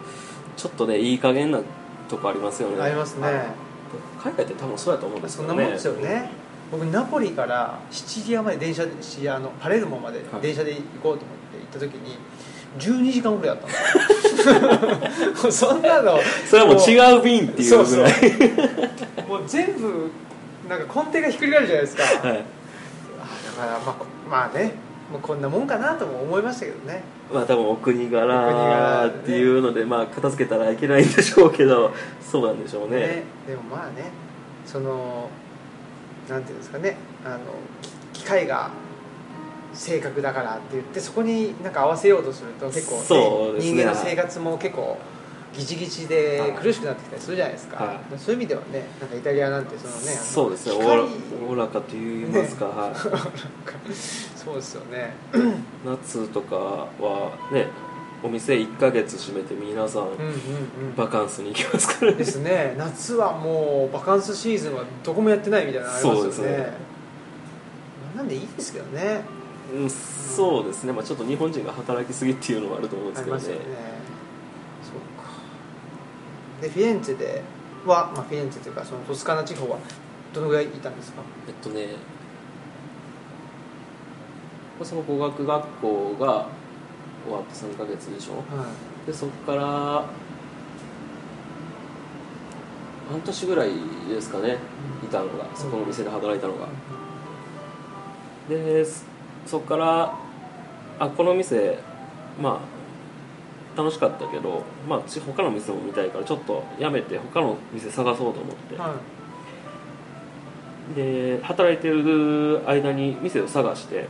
[0.57, 1.61] ちょっとねいい加減な
[2.09, 2.83] とこありますよね。
[2.83, 3.27] ありますね。
[3.27, 3.35] はい。
[4.23, 5.55] 海外って多分そうやと思うんですけどね。
[5.55, 6.31] そんなもんですよね。
[6.71, 10.43] 僕ナポリからシチリアまで電車でシあのパレルモまではい。
[10.43, 12.19] 電車で行こうと思って行った時に
[12.79, 14.55] 12時間ぐらいあったんですよ
[15.43, 16.19] もうそんなの。
[16.49, 18.13] それはもう違う便っていうぐらい。
[19.29, 20.11] もう全部
[20.69, 22.45] なんか根底がひっくり返るじゃないですか、はい、
[23.67, 24.73] からまあこまあね
[25.11, 27.03] もうこんなもんかなとも思いましたけどね。
[27.33, 33.01] まあ多分お国柄っていうので、まあ片付けたらいけないんでしょうけどそうなんでしょうね。
[33.01, 33.23] ね。
[33.47, 34.11] でもまあね
[34.65, 35.29] その
[36.29, 37.39] なんていうんですかねあの
[38.13, 38.71] き機械が
[39.75, 43.73] 正確だからって言ってそこになんか合わせようとすると結構、ねそうですね。
[43.73, 44.99] 人間の生活も結構
[45.53, 48.19] ギチギチで苦しくなってきたりするじゃないですか、はい。
[48.19, 50.75] そういう意味ではねなんかイタリアなんてそのねそうですね。
[51.47, 52.95] おおらかと言いますか、はい。
[53.95, 55.15] そうですよね。
[55.85, 57.69] 夏とかはね
[58.23, 60.07] お店1ヶ月閉めて皆さん
[60.97, 62.19] バカンスに行きますからね。
[62.19, 62.75] ですね。
[62.79, 66.21] 夏はもうバカンスシーズンはどこもやってないみたいなのありますよね。
[66.21, 66.73] そうですね。
[68.17, 69.21] なんでいいですけどね。
[69.75, 73.43] うんそうですね、まあ、ちょっと日本人が働きすぎっていうのもあると思うんですけどね。
[73.43, 73.83] ありますよね。
[74.83, 75.12] そうか
[76.63, 77.43] でフィレンツェで
[77.85, 79.79] は、まあ、フィレンツェというかそのトスカーナ地方は
[80.33, 81.21] どのぐらいいたんですか？
[81.47, 81.89] えっとね
[84.83, 86.47] その語学学校が
[87.25, 88.37] 終わって3ヶ月でしょ？
[88.57, 88.67] は
[89.07, 89.65] でそこから
[93.11, 93.71] 半年ぐらい
[94.09, 94.57] ですかね
[95.05, 96.69] いたのがそこの店で働いたのが。
[98.49, 99.05] でそ
[99.47, 100.15] そこから
[100.99, 101.79] あこの店
[102.41, 102.59] まあ
[103.77, 108.79] 楽しかったけど、まあ、ち他の店も見たいからちょっとやめて他の店探そうと思って、い。
[108.79, 108.95] は
[110.95, 114.09] で働いてる間に店を探していはい。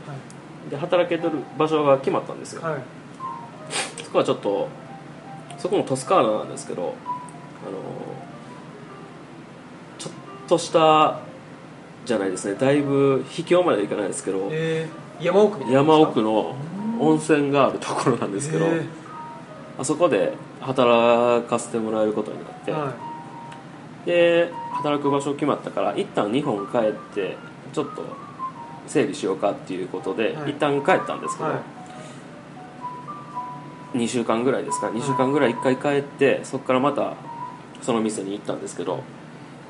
[0.71, 2.83] で働けてる場所が決まったんですよ、はい。
[4.03, 4.69] そこはちょっと
[5.59, 6.93] そこもトスカーナなんですけどあの
[9.99, 11.21] ちょっとした
[12.05, 12.57] じゃないですね。
[12.59, 16.57] だいぶ秘境まではいかないですけどえー、山奥山奥のの
[17.01, 18.85] 温泉があるところなんですけど、え
[19.79, 22.93] あそこで働かせてもらえることになって、ーは
[24.05, 27.37] で働く場所決まったから一旦日本帰って
[27.73, 28.03] ちょっと
[28.87, 30.51] 整理しようかっていうことで、はい。
[30.51, 31.57] 一旦帰ったんですけど、は
[33.95, 33.99] い。
[33.99, 37.15] 2週間ぐらいですか？2週間ぐらい1回帰ってそこからまた
[37.83, 39.03] その店に行ったんですけど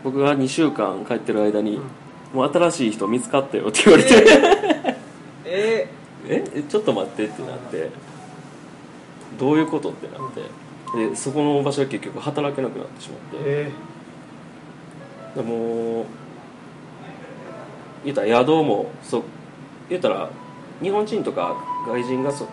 [0.04, 1.80] 僕が2週間帰ってる間に、
[2.32, 4.14] もう新しい人見つかったよって言われて、
[5.44, 5.88] え
[6.28, 6.44] え？
[6.54, 6.62] え？
[6.68, 7.90] ちょっと待ってってなって
[9.38, 13.50] どういうことってなってでそこの場所は結局働けなくなってしまー、って。
[13.50, 13.72] え。
[15.34, 16.04] でも
[18.04, 19.22] 言ったら宿もそう
[19.88, 20.28] 言ったら
[20.82, 22.48] 日本人とか外人がそイ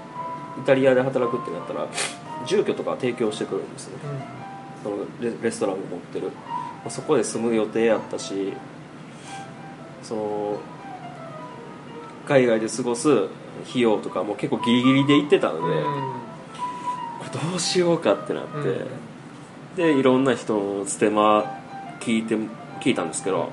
[0.66, 1.88] タリアで働くってなったら
[2.46, 3.96] 住居とか提供してくるんですね。
[4.04, 4.98] ーうん。
[4.98, 6.28] そのレレストランが持ってる。
[6.28, 6.34] ま
[6.88, 8.54] あそこで住む予定やったし
[10.02, 10.60] その
[12.26, 13.28] 海外で過ごす
[13.70, 15.76] 費用とかも結構ギリギリで行ってたので、これ
[17.34, 19.76] どうしようかってなって、うん。
[19.76, 21.44] でいろんな人のステマ
[22.00, 22.36] 聞いて
[22.82, 23.52] 聞いたんですけど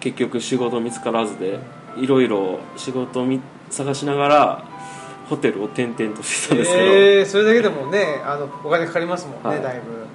[0.00, 1.58] 結局仕事見つからずで
[1.96, 4.64] いろいろ仕事み探しながら
[5.28, 9.62] ホテルを転々としてたんですけど、えー、それだけでもねあのお金かかりますもんね、はい。
[9.62, 10.06] だいぶ。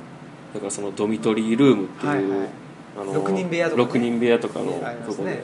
[0.54, 2.50] だからそのドミトリールームっていう、はいはい。
[2.96, 3.86] あの六人部屋とかね。
[3.86, 4.66] 六人部屋とかの
[5.06, 5.44] とこで、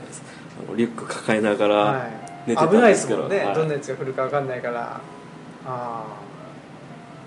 [0.68, 2.12] あのリュック抱えながらはい。
[2.48, 3.56] 寝てたん危ないでですすもんね、けどはい。
[3.56, 5.02] どんなやつが来るか分かんないから。
[5.68, 6.04] あ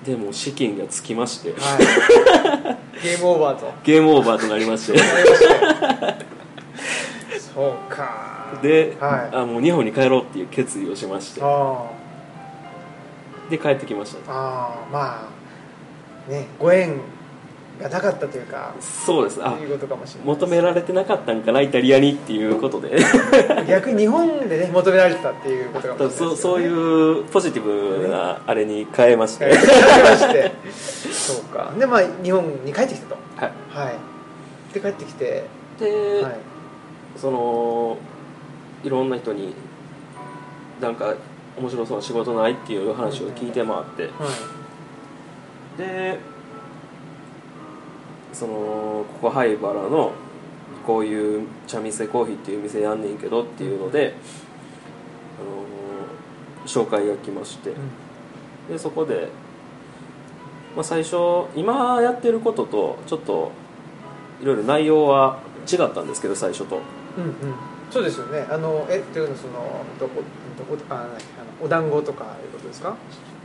[0.05, 1.55] でも資金がつきまして。
[1.59, 3.03] あはい。
[3.03, 3.73] ゲームオーバーと。
[3.85, 4.99] ゲームオーバーとなりまして。
[7.39, 8.59] そうか。
[8.63, 9.37] で、はい。
[9.37, 11.41] あもう日本に帰ろうっていう決意をしまして。
[11.43, 12.03] あ
[13.53, 15.29] で帰ってきましたあああま
[16.27, 17.01] あねご縁
[17.83, 19.45] がなかったというかそうです。
[19.45, 22.97] あいうことかもしれない求められてなかったんかなイタリアにっていうことで。
[23.69, 26.17] 逆に日本でね求められてたっていうことかもしれないね。
[26.17, 29.67] そうそういうポジティブなあれに変えまして、はいわか
[29.97, 30.53] りまして。
[31.13, 31.73] そうか。
[31.79, 33.17] でまあ日本に帰ってきたと。
[33.37, 33.53] はい。
[33.69, 33.95] はい。
[34.75, 35.45] で帰ってきて。
[35.79, 36.37] で、はい。
[37.17, 37.97] その
[38.85, 39.55] いろんな人に
[40.81, 41.15] なんか
[41.59, 45.79] 面白そうな仕事ないっていう話を聞いて回って、はい。
[45.79, 46.32] で
[48.33, 50.13] そのここ灰原の
[50.87, 54.15] こういう茶店コーヒーっていう店やんねんけどっていうので、
[55.39, 57.73] あの紹介が来まして。
[58.71, 59.29] でそこで、
[60.77, 61.17] まあ、最初
[61.57, 63.51] 今やってることとちょっと
[64.41, 65.41] いろいろ内容は
[65.71, 66.79] 違ったんですけど最初と。
[67.19, 67.33] うんうん。
[67.91, 68.47] そうですよね。
[68.49, 69.53] あのえっていうのはその
[70.01, 70.23] どこ
[70.57, 71.11] どこああの
[71.61, 72.97] お団子とかいうことですか？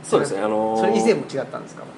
[0.02, 0.40] そうですね。
[0.40, 1.84] あのそれ以前も違ったんですか？
[1.84, 1.90] ま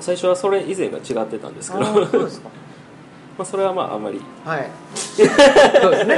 [0.00, 2.48] 最初はそれ以前が違ってたんですけどたあーそうですか。
[3.38, 4.20] まあそれはまああんまり。
[4.44, 4.70] はい。
[4.94, 6.14] そうですね。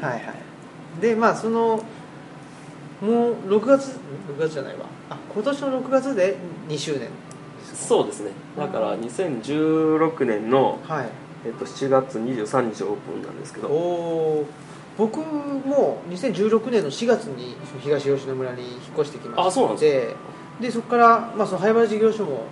[0.00, 1.00] はいはい。
[1.00, 1.82] でまあその
[3.00, 3.98] もう6月
[4.36, 4.80] 6月じゃないわ。
[5.10, 6.36] あ今年の6月で
[6.68, 7.08] 2周年
[7.74, 8.30] そうですね。
[8.56, 11.08] だから2016年の、はい。
[11.44, 13.68] えっと、7月23日オープンなんですけおど。
[13.68, 14.46] お
[14.98, 19.48] 僕も2016年の4月に東吉野村に引っ越してきまして。
[19.48, 20.16] あそうなんで
[20.60, 22.44] でそこから、まあ、その灰原事業所も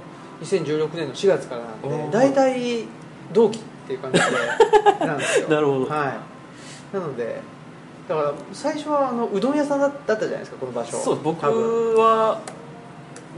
[0.43, 2.85] 2016年の4月からなんで大体
[3.33, 4.27] 同期っていう感じで
[5.07, 5.49] なんですよ。
[5.49, 5.87] なるほど。
[5.87, 6.21] は
[6.93, 6.95] い。
[6.95, 7.41] なので
[8.09, 10.97] だから最初はあのうどん屋さんだったじゃないですかこの場所。
[10.97, 12.41] そう僕は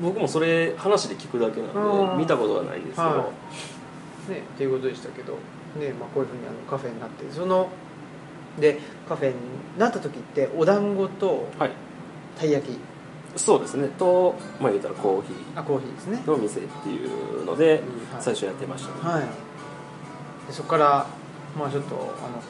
[0.03, 3.17] 僕もそれ話で聞くだけなんうんで見たことはないんですけど、は
[4.29, 5.35] ねっていうことでしたけど、
[5.79, 7.69] ねまあ、こういうふうにあのカフェになってその
[8.59, 9.35] でカフェに
[9.79, 11.71] なった時ってお団子とはい。
[12.39, 12.79] たい焼き
[13.37, 13.89] そうですね。
[13.99, 16.23] とまあ言うたらコーヒあコーヒーですね。
[16.25, 17.81] ーの店っていうのではい。
[18.21, 19.23] 最初やってましたね、はい。
[20.47, 21.07] でそこから
[21.59, 21.99] まあちょっとあ
[22.31, 22.43] の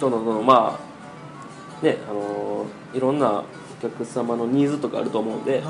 [0.00, 0.78] どんどんどんどんま
[1.80, 3.44] あねあのいろんな
[3.78, 5.62] お客様のニーズとかあると思うんで、はい。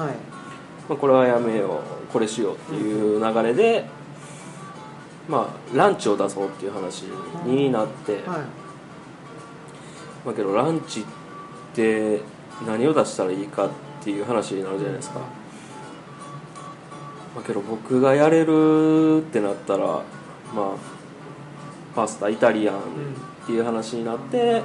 [0.88, 3.85] まあ、これはやめようこれしようっていう流れで、
[5.29, 7.03] まあランチを出そうっていう話
[7.45, 8.23] になって、はい。
[10.25, 11.05] まあけどランチっ
[11.75, 12.21] て
[12.66, 13.71] 何を出したらいいかっ
[14.07, 15.27] ていう話になるじゃないですか、ま
[17.40, 20.05] あけど僕がやれるってなったら
[20.55, 20.79] まあ
[21.97, 22.81] パスタイタリアンっ
[23.47, 24.62] ていう話になって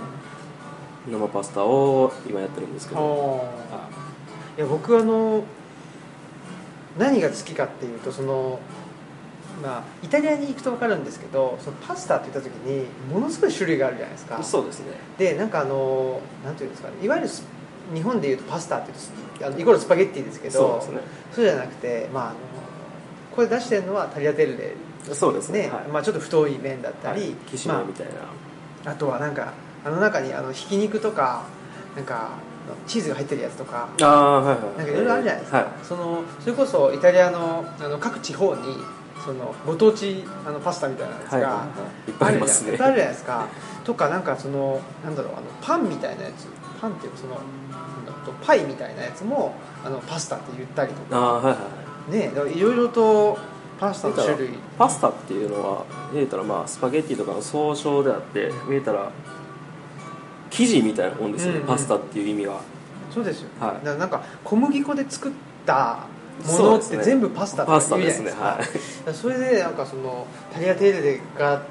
[1.09, 3.43] 生パスタを今やってるんですけど。
[4.57, 5.43] いや僕あの
[6.99, 8.59] 何が好きかっていうとその
[9.63, 14.43] まあイタリアに行くと分かるんですけどそのパスタって言った時にものすごい種類があるじゃないですか。
[14.43, 14.91] そうですね。
[15.17, 17.43] でなんかあのなんていうんですかねいわゆるス
[17.93, 18.99] 日本でいうとパスタっていうと
[19.43, 21.01] あのイコールスパゲッティですけどそうですね。
[21.33, 22.35] そうじゃなくてまああの
[23.35, 24.75] これ出してるのはタリアテッレ
[25.13, 25.63] そうですね。
[25.63, 25.87] ね、はい。
[25.87, 27.31] まあ、ちょっと太い麺だったり、はい。
[27.49, 28.13] きしめまみたいな、
[28.85, 31.43] あ、あとはなんかあの中にあのひき肉とか
[31.95, 32.29] なんか
[32.85, 34.77] チーズが入ってるやつとかああはいはい。
[34.77, 35.67] なんかいろいろあるじゃないですか、はい。
[35.83, 38.61] そのそれこそイタリアのあの各地方に
[39.25, 41.43] そのご当地あのパスタみたいなやつが、はい。
[41.43, 41.67] は
[42.07, 42.71] いいっぱいありますね。
[42.71, 43.47] いっぱいあるじゃないですか。
[43.83, 46.47] とかなんかそのなんだろうあのパンみたいなやつ。
[46.79, 47.39] パンっていうかその
[48.21, 51.17] なんだろうパイみたいなやつもあのパスタって言ったりとか。
[51.17, 51.57] ああはいはい
[52.11, 53.37] ねいろいろと
[53.79, 54.49] パスタの種類。
[54.77, 59.11] パスタっていうのは言うたらまあスパゲッティとかの総称であって言うたら
[60.49, 61.67] 生地みたいなもんですよね、うんうん。
[61.67, 62.61] パスタっていう意味は
[63.13, 63.73] そうですよ、はい。
[63.75, 65.31] だからなんか小麦粉で作っ
[65.65, 66.05] た
[66.45, 69.09] ものって全部パスタってパスタ言うですねじゃないですか。
[69.09, 69.17] はい。
[69.17, 71.61] それでなんかそのタリアテーレが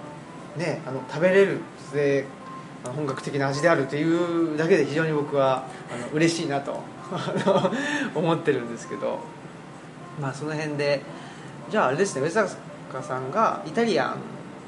[0.57, 1.59] ねあの食べれる
[1.93, 2.25] で
[2.85, 6.81] 本格的な味であるというだけで非常に僕はあの嬉しいなと
[8.15, 9.19] 思ってるんですけど。
[10.21, 11.01] まあその辺で
[11.71, 12.49] じゃああれですね上坂
[13.03, 14.17] さんがイタリア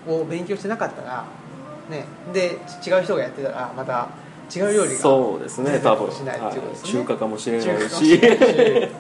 [0.09, 1.25] ンを勉強してなかったら
[1.91, 4.09] ねで違う人がやってたらまた
[4.55, 6.99] 違う料理がそうですね多分、しれないっていうことですね。
[6.99, 7.05] はい。
[7.05, 8.39] 中華かもしれない中華かもししれない。
[8.39, 8.91] しそうで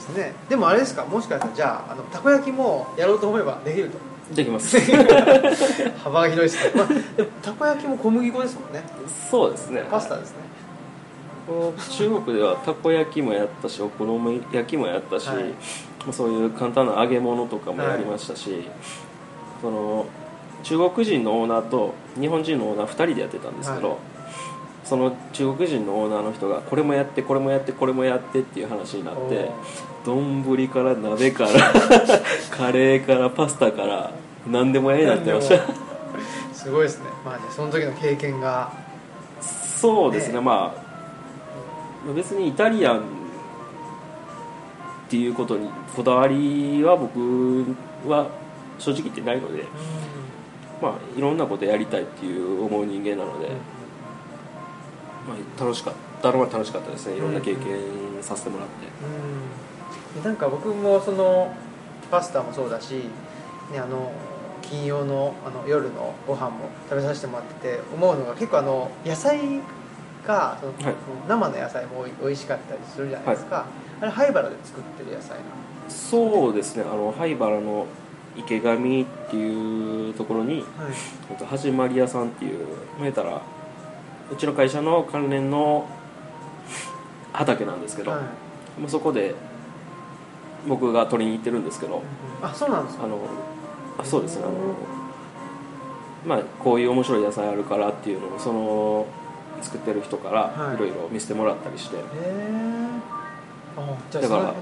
[0.00, 0.32] すね。
[0.48, 3.98] でもあれですかもしかしたらじゃああのたこ焼きもやろうと思えばできると
[4.34, 4.78] できます。
[6.02, 6.86] 幅が広いですね、まあ、
[7.42, 8.82] たこ焼きも小麦粉ですもんね。
[9.30, 9.84] そうですね。
[9.90, 10.36] パスタですね。
[11.90, 15.44] 中国ではたこ焼きもやったしお好み焼きもやったし、はい。
[15.44, 15.50] ま
[16.10, 18.68] あそういう簡単な揚げ物とかもやりましたし、
[19.62, 20.06] その
[20.62, 23.98] 中国人のオーナーと日本人のオーナー2人でやってたんですけど、はい
[24.88, 29.50] その中国人のオーナーの人がこれもやってこれもやってこれもやってっていう話になって
[30.06, 31.50] 丼から鍋から
[32.50, 34.10] カレーからパスタから
[34.46, 35.62] 何でもやりになってました。
[36.54, 37.10] すごいですね。
[37.22, 38.72] まあねその時の経験が
[39.76, 40.40] そうですねね。
[40.40, 43.02] まあ別にイタリアンっ
[45.10, 47.66] ていうことにこだわりは僕
[48.08, 48.26] は
[48.78, 49.64] 正直言ってないので、
[50.80, 53.50] まあ、いろんなことやりたいっていう思う人間なので、
[55.28, 57.16] まあ、楽しかったのは楽しかったですね。
[57.16, 57.62] いろんな経験
[58.22, 58.86] させてもらって、
[60.16, 60.24] うん。
[60.24, 61.54] なんか僕もその
[62.10, 63.04] パスタもそうだし、
[63.72, 64.10] ね、あの
[64.62, 69.60] 金曜のあの夜のご飯も食べさせてもらってて思うのが結構あの野菜
[70.26, 70.94] がその、はい。
[71.28, 73.66] 生の野菜もおい美味しかったりするじゃないですか、
[74.00, 75.40] あれ灰原で作ってる野菜なの？
[75.88, 76.82] そうですね。
[76.82, 77.86] あの灰原の
[78.36, 80.64] 池上っていうところにはい。
[81.30, 83.40] えっと始まり屋さんっていうまあ言ったら
[84.32, 85.88] うちの会社の関連の
[87.32, 88.20] 畑なんですけど、はい。
[88.80, 89.34] まあそこで
[90.66, 92.02] 僕が取りに行ってるんですけど
[92.42, 93.04] あそうなんですか？
[93.04, 93.18] あの
[93.98, 94.44] あそうですね。
[94.44, 94.52] あの
[96.26, 99.06] まあこういう面白い野菜あるからっていうのをその
[99.62, 100.68] 作ってる人かはい。
[100.68, 102.86] らいろいろ見せてもらったりして、へえ
[103.76, 104.54] あじゃあだから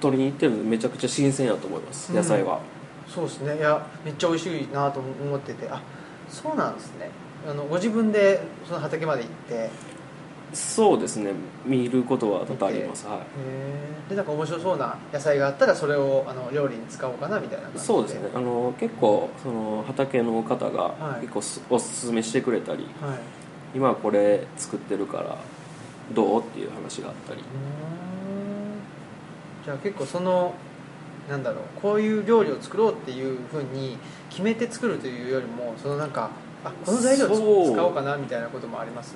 [0.00, 2.18] 取りに行ってるのでめちゃくちゃ新鮮やと思います、うん。
[2.18, 2.60] 野菜は。
[3.08, 3.56] そうですね。
[3.56, 5.68] いやめっちゃ美味しいなと思ってて。
[5.68, 5.80] あ
[6.28, 7.08] そうなんですね
[7.48, 9.54] あのご自分でその畑まで行って。
[9.54, 9.70] へ
[10.52, 11.32] そうですね。
[11.64, 13.18] 見ることは多々あります、はい。
[13.38, 17.84] えでなんか面白そうな野菜があったらそれをあの料理に使おうかなみたいな感じで。
[17.84, 18.30] そうですね。
[18.34, 21.22] あの結構その畑の方がはい。
[21.22, 23.18] 結構すおすすめしてくれたり、はい。
[23.74, 25.36] 今これ作ってるから
[26.14, 27.42] どうっていう話があったり。
[29.64, 30.54] じゃあ結構その
[31.28, 33.98] なんだろうこういう料理を作ろうっていうふうに
[34.30, 36.30] 決めて作るというよりもそのなんか
[36.66, 39.14] あこの材料を使おうかなみたいなこともあります？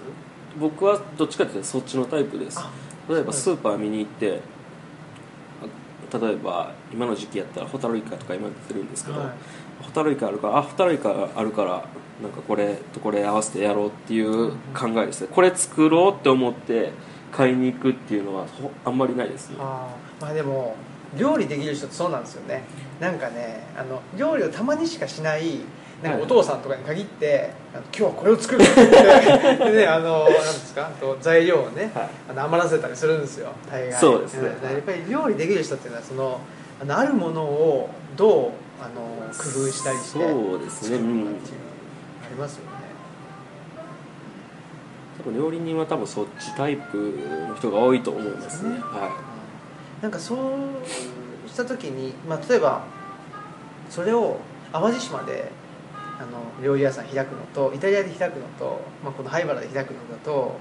[0.58, 2.58] 僕はどっちかっていうとそっちのタイプです。
[2.60, 2.70] あ
[3.08, 4.40] 例えばスーパー見に行って
[6.12, 9.30] あ例えば今の時期やったらホタルイカとか今出てるんですけど、はい。
[9.82, 11.84] ホタルイカあるからあホタルイカあるから
[12.22, 15.28] なんかこれとこれ合わせてやろうっていう考えですね。
[15.32, 16.92] これ作ろうって思って
[17.32, 19.56] 買いに行くっていうのはほあんまりないですね。
[19.58, 20.76] あーまあでも
[21.16, 22.64] 料理できる人ってそうなんですよね。
[23.00, 25.60] なんかねあの料理をたまにしかしない
[26.02, 28.88] なんかお父さんとかに限って、今日はこれを作るって言っ
[29.58, 32.10] て でねあのなんですか材料をね、はい。
[32.30, 33.50] あの余らせたりするんですよ。
[33.70, 34.00] 大概。
[34.00, 34.48] そうですね。
[34.62, 36.40] やっぱり料理できる人っていうのはその
[36.80, 38.32] あのあるものをどう
[38.80, 40.96] あの工夫したりしてそうですね。
[40.96, 42.70] ううんありますよね。
[45.18, 46.96] 多分料理人は多分そっちタイプ
[47.48, 48.70] の人が多いと思いますね。
[48.70, 48.78] ね。
[48.80, 49.16] は
[50.00, 52.84] なんかそうした時に、まあ、例えば
[53.90, 54.38] それを
[54.72, 55.50] 淡路島で
[56.20, 60.56] あの料理屋さん開くのとイタリアで開くのと、まあ、この灰原で開くのだと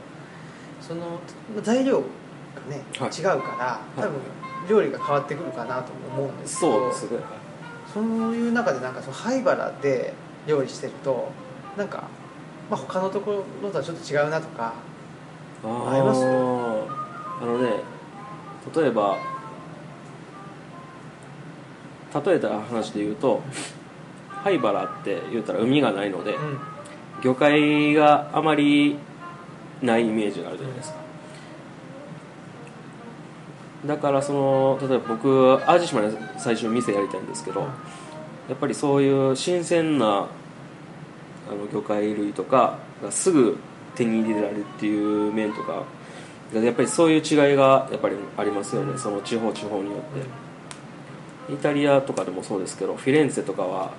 [0.80, 1.20] その
[1.62, 2.06] 材料が
[2.70, 3.10] ね、はい。
[3.10, 4.22] 違うから多分
[4.70, 7.20] 料理が変わってくるかなとも思うんいですけどそうですね。
[7.94, 10.14] そういう中でなんかその灰原で
[10.48, 11.30] 料理してると
[11.76, 12.04] なんか、
[12.70, 14.74] まあ、他のところとはちょっと違うなとか
[15.66, 16.24] ああります？
[16.24, 17.82] あのね
[18.76, 19.18] 例えば
[22.26, 23.42] 例えた話で言うと
[24.44, 26.60] 灰原って言ったら海がないので、うん。
[27.22, 28.98] 魚介があまり
[29.82, 31.00] ないイメージがあるじゃないですか。
[33.86, 37.66] だからその例えば僕淡路島で最初店やりたいんですけど、うん。
[37.68, 40.28] やっぱりそういう新鮮な
[41.50, 43.58] あの魚介類とかがすぐ
[43.96, 45.84] 手に入れられるっていう面とか
[46.54, 53.94] やっぱりそういう違いがやっぱりありますよね、うんその地方地方によって、イタリアとかでもそうですけどフィレンツェとかは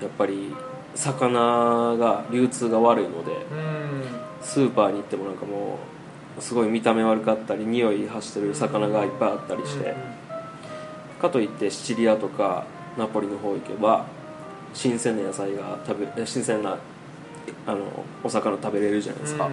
[0.00, 0.54] やっぱり
[0.94, 4.26] 魚が流通が悪いのでうん。
[4.46, 5.78] スーパーに行ってもなんかも
[6.38, 9.94] うすごい見た目悪かったり匂い発してる魚がいっぱいあったりして、
[11.20, 14.06] かといってシチリアとかナポリの方行けば
[14.72, 16.78] 新鮮な野菜が食べえ新鮮な
[17.66, 19.50] あのお魚食べれるじゃないですか、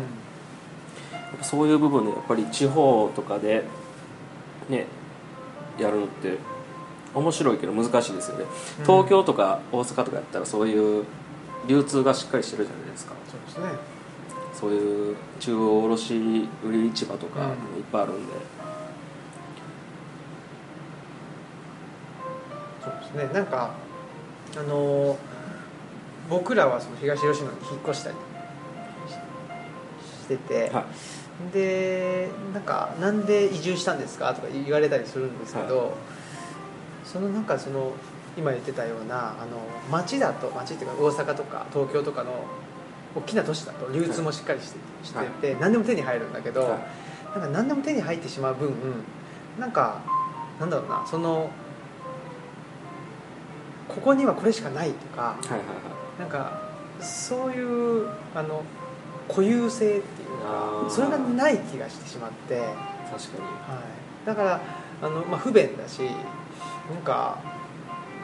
[1.42, 3.64] そういう部分でやっぱり地方とかで
[4.70, 4.86] ね
[5.80, 6.38] やるのって
[7.14, 8.46] 面白いけど難しいですよね、
[8.80, 11.06] うん東京とか大阪とかやったらそういう
[11.68, 13.14] 流通がしっかりしてるじゃないですか。
[13.30, 13.80] そうですね。
[14.54, 18.34] そういう中央卸売市場とかもいっぱいあるんで、
[22.84, 23.34] そうですね。
[23.34, 23.72] なんか
[24.58, 25.18] あのー
[26.30, 28.16] 僕らはその東吉野に引っ越したり
[29.10, 29.12] し
[30.24, 30.86] してて、はい。
[31.52, 35.98] でなんかなんで移住したんですかとか言われたりするんですけど、
[37.14, 37.94] そのなんかその
[38.36, 39.60] 今言ってたようなあの
[39.92, 42.44] 町だと町っていうか大阪とか東京とかの
[43.16, 44.80] 大きな都市だと流通もしっかりして,、
[45.18, 45.28] はい。
[45.28, 46.70] してて何でも手に入るんだけど、はい。
[47.34, 48.74] なんか何でも手に入ってしまう分
[49.60, 50.02] なんか
[50.60, 51.52] なんだろうなその
[53.88, 55.66] ここにはこれしかないとかはいはいは
[56.18, 56.20] い。
[56.20, 56.64] なんか
[57.00, 58.64] そういうあの
[59.28, 62.66] 固有性っていうかそれがない気がしてしまって、はい、
[63.12, 64.26] 確かに。
[64.26, 64.62] だから
[65.04, 66.02] あの、まあ、不便だし
[66.90, 67.40] なんか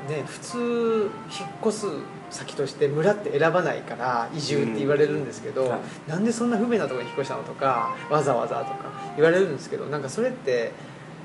[0.10, 1.88] ね普通引っ越す
[2.30, 5.80] 先として村って選ばないから移住って言われるんですけど、うんはい。
[6.08, 10.72] なんでそんな不便なところに引っ越したのとかわざわざとか言われるんですけどなんかそれって、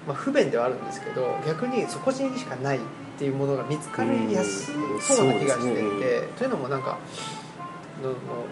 [0.06, 2.80] まあ、不便ではあるんですけど逆にそこにしかないっ
[3.18, 6.06] ていうものが見つかりやすそうな気がしていて、うんね
[6.36, 6.98] というのもなんか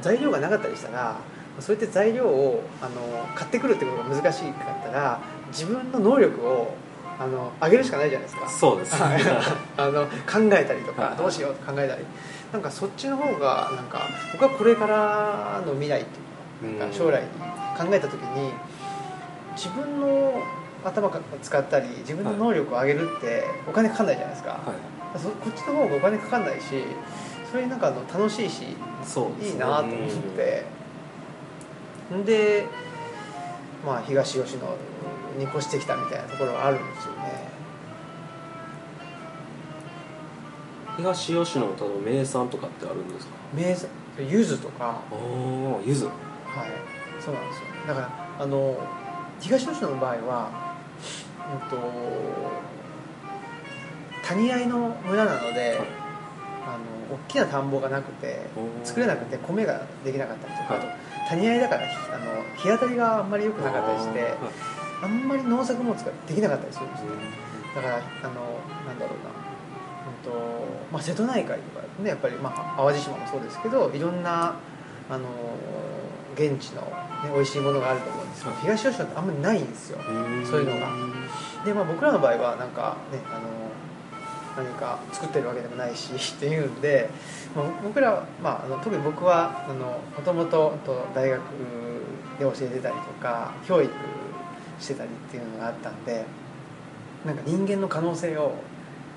[0.01, 1.17] 材料がなかったりしたら
[1.61, 6.75] そうやって材料をあの買ってくるってことが難しかったら自分の能力を
[7.23, 8.49] あの上げるしかないじゃないですか。
[8.49, 8.95] そうです。
[8.95, 9.23] ねはい。
[9.79, 10.11] あの考
[10.53, 11.11] えたりとはい。
[11.11, 12.05] かどうしようと考えたり。
[12.53, 14.03] なんかそっちの方がなんか
[14.33, 16.05] 僕はこれからの未来っ
[16.61, 17.29] ていうか将来に
[17.79, 18.53] 考えた時に
[19.57, 20.43] 自分の
[20.85, 24.57] 頭を使ったり自分の能力を上げるってお金かかんないじゃないですか、は
[25.17, 25.19] い。
[25.19, 26.85] そこっちの方がお金かかんないし
[27.51, 28.69] それになんかあの楽しいしね。
[29.43, 29.97] いいなと思っ
[30.37, 30.65] て、
[32.15, 32.67] んで
[33.85, 34.67] まあ東吉野
[35.39, 37.49] に越してきたみたいなところがあるんですよね。
[40.97, 43.33] 東吉野の例えば名産とかってあるんですか？
[43.55, 44.85] 名産柚子とか。
[44.87, 45.15] ああ
[45.85, 46.15] 柚子はい
[47.21, 47.67] そうなんですよ。
[47.89, 48.77] だからあの
[49.41, 50.75] 東吉野の場合は
[51.53, 51.77] うんと
[54.23, 55.79] 谷合の村なので、はい。
[56.65, 56.79] あ
[57.11, 58.47] の大きな田んぼがなくて
[58.85, 60.99] 作れなくて米ができなかったりとか、はい。
[61.29, 64.33] 谷合だからあの日当たりがあんまり良くなかったりしてはい
[65.03, 67.09] あんまり農作物ができなかったりするんですね。
[67.75, 68.03] だからあの
[68.87, 69.33] なんだろうな、
[70.07, 74.55] うんとまあ、瀬戸内海とかねやっぱり、まあ、淡路島もそうですけどいろんな
[75.11, 75.27] あの
[76.35, 76.89] 現地の、ね、
[77.35, 79.27] 美味しいものがあると思うんですけど東吉野ってあん。
[79.27, 79.67] まりないん。
[79.67, 80.89] ですよんそういうのが
[81.65, 87.09] で、まあ、僕らの場合はなんかねあの何か作ってるわけでもないしっていうんで、
[87.57, 91.41] まあ、僕らは、まあ、あの特に僕はあのもともとと大学
[92.39, 93.91] で教えてたりとか教育
[94.83, 96.25] してたりっていうのがあったんで
[97.25, 98.55] なんか人間の可能性を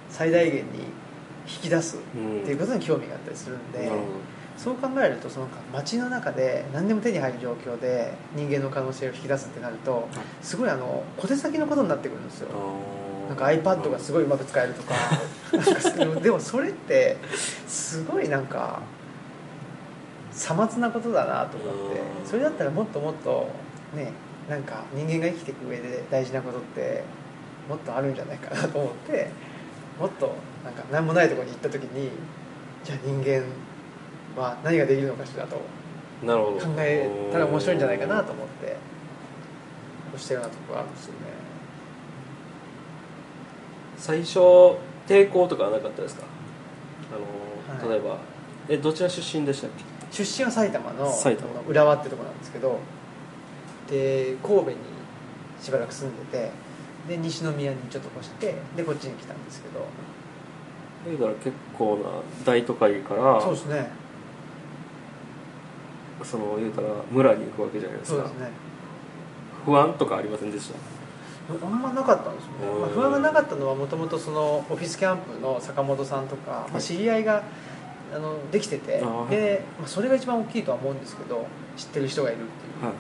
[0.10, 0.84] 最大限に
[1.48, 2.00] 引き出すっ
[2.46, 3.96] ていうことに興味があったりするんで、なるほ
[4.58, 10.08] そう考えるとその街の中で何でも手に入る状況で人間の可能性を引き出すってなると
[10.42, 12.50] すごいあの小手先のことになってくるんですよ。
[12.50, 14.94] どなんか iPad がすごいうまく使えるとか。
[16.22, 17.18] でもそれって
[17.68, 18.82] すごいなんか
[20.32, 22.00] さまつなことだなと思って。
[22.00, 22.28] うん。
[22.28, 23.50] それだったらもっともっと
[23.94, 24.12] ね
[24.50, 27.04] なんか人間が生きていく上で大事なことって
[27.68, 29.30] もっとあるんじゃないかなと思って
[30.00, 32.10] もっとなんか何もないところに行った時に
[32.84, 33.44] じゃあ人間
[34.40, 35.60] は何ができるのかしらと
[36.24, 36.60] なるほど。
[36.60, 38.76] 考えたら面白いんじゃないかなと思ってこ
[40.16, 41.18] うしたようなところがあるんですよね。
[43.98, 44.40] 最初
[45.08, 46.24] 抵抗とかはなかったですか？
[47.12, 48.00] あの、はい。
[48.02, 48.18] 例えば
[48.70, 49.70] えどちら出身でしたっ
[50.12, 50.24] け？
[50.24, 51.50] 出身は埼玉の埼玉。
[51.68, 52.80] 浦和ってとこなんですけど
[53.90, 54.78] で神戸に
[55.62, 56.52] しばらく住んでて
[57.08, 59.86] で西宮にちょっと越してでこっちに来たんですけど。
[61.06, 62.10] 言うたら結構な
[62.44, 63.92] 大都会からそうですね。
[66.24, 68.24] その言うたら村に行くわけじゃないですか。
[68.24, 68.50] そうですね。
[69.64, 70.76] 不安とかありませんでした？
[71.64, 72.82] あんまなかったんですよね、うん。
[72.82, 77.44] まあ、不安がなかったのはもともとそのオフィスキャンプの坂本さんとか、まあ、知り合いが
[78.12, 81.46] あのできててで、まあ、それが一番大きいとは思うんですけど
[81.78, 82.50] 知ってる人がいるってい
[82.82, 82.86] う。
[82.86, 82.94] はい。
[82.94, 82.98] で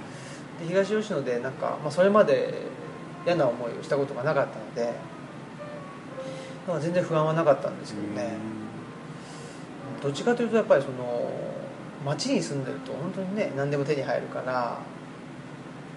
[0.67, 2.53] 東吉野でなんか、まあ、それまで
[3.25, 4.93] 嫌な思いをしたことがなかったので
[6.67, 8.37] まあ全然不安はなかったんですけどね。
[10.01, 11.31] どっちかというとやっぱりその
[12.05, 14.77] 町に住んでると本当にね何でも手に入るから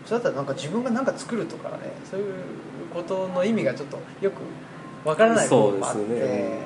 [0.07, 1.77] それだったらなんか自分が何か作るとかね
[2.11, 2.35] そういう
[2.95, 4.41] ことの意味がちょっとよく
[5.05, 5.99] わからない部分もあって。
[6.01, 6.39] そうですね。
[6.39, 6.61] ね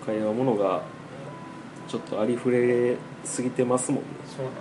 [0.00, 0.82] 都会はものが
[1.88, 4.08] ちょっとありふれすぎてますもんね。
[4.26, 4.54] そうなん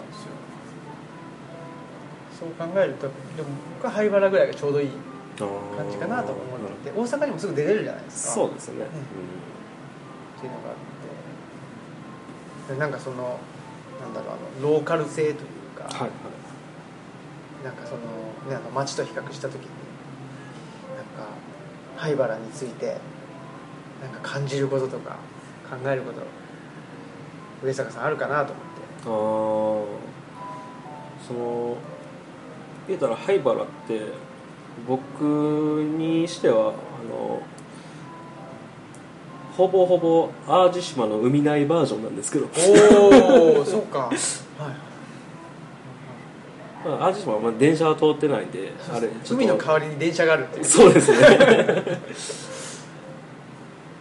[2.39, 4.89] そう考えるとでも僕は灰原ぐらいがちょうどいい
[5.37, 6.45] 感じかなと思っ
[6.83, 8.33] ていて大阪にもすぐ出れるじゃないですか。
[8.33, 10.75] そうですね、っていうのがあっ
[12.67, 12.73] て。
[12.73, 13.39] でなんかその
[14.01, 15.35] なんだろうあのローカル性という
[15.77, 16.09] か、うんはいはい
[17.63, 18.01] なんかその,、
[18.49, 19.61] ね、あの街と比較した時に
[20.97, 21.29] なんか
[21.95, 22.97] 灰原について
[24.01, 25.11] なんか感じることとか
[25.69, 26.21] 考えること
[27.65, 28.73] 上坂さんあるかなと思って。
[29.05, 30.13] ああ
[31.25, 31.77] その
[32.87, 34.01] 言うたら灰原って
[34.87, 35.21] 僕
[35.97, 36.71] にしてはあ
[37.09, 37.41] の
[39.55, 43.99] ほぼほぼ淡路島の海内バージョンなんですけど、おお そうか。
[43.99, 44.15] はい。
[46.85, 50.65] まあ、淡路島はまあ電車は通ってないんであれ海の代わりに電車があるっていう。
[50.65, 51.19] そうですね。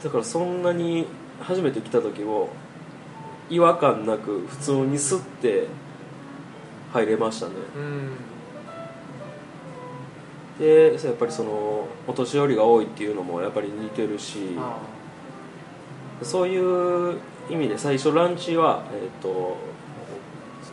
[0.02, 1.06] だからそんなに
[1.40, 2.48] 初めて来た時も
[3.50, 5.68] 違和感なく普通にスッて
[6.92, 7.52] 入れましたね。
[7.76, 8.31] うん
[10.62, 14.78] でそうやっぱりそのお年寄りが多いっていうのもやっぱり似てるしあ
[16.22, 17.18] そういう
[17.50, 19.56] 意味で最初ランチは、えー、と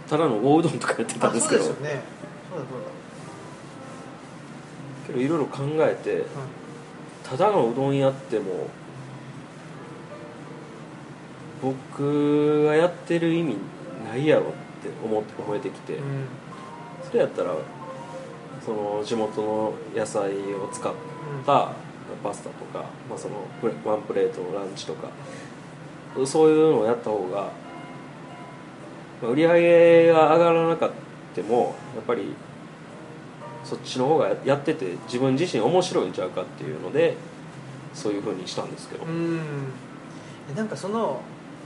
[0.08, 1.64] ただのおうどんとかやってたんですけど。
[1.64, 2.02] そうですよね。
[2.52, 2.66] そうだ
[5.08, 6.26] けどいろいろ考えてそう
[7.38, 8.68] ただのうどん屋っても
[11.64, 13.58] 僕がやってる意味
[14.08, 16.28] ないやろって思って思えてきて、だうん。
[17.08, 17.56] それやったら
[18.70, 20.94] その地元の野菜を使っ
[21.44, 21.72] た
[22.24, 23.38] パスタとか、まあ、その
[23.84, 25.10] ワンプレートのランチとか
[26.24, 27.50] そういうのをやった方が
[29.24, 29.60] まあ売り上
[30.08, 30.92] げが上がらなかっ
[31.36, 32.34] たもやっぱり
[33.64, 37.16] そっちの方がやってて自分自身面白いんちゃうかっていうので
[37.94, 39.40] そういうふうにしたんですけど、うん。
[40.52, 41.22] えなんかその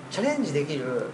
[0.09, 1.07] チャレンジできる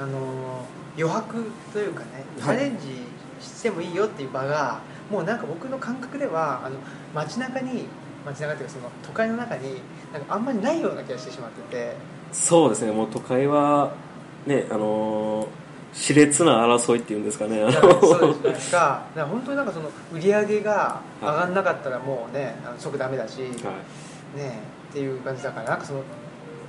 [0.00, 0.64] あの
[0.96, 2.56] 余白というかねチはい。
[2.56, 4.80] ャレンジしてもいいよっていう場が
[5.10, 6.76] もうなんか僕の感覚ではあの
[7.14, 7.86] 街中に
[8.26, 9.80] 街中っていうかその都会の中に
[10.12, 11.96] なんかあんまりないような気がしてしまってて。
[12.32, 12.92] そうですね。
[12.92, 13.92] もう都会は
[14.46, 17.60] ねあのー熾烈な争いっていうんですかね。
[17.72, 18.70] そうじゃないです。
[18.70, 23.50] かだから本当になんかその売り上げが上がんなかったらもうねあの即ダメだし、はい。
[24.38, 26.02] ねっていう感じだからなんかその、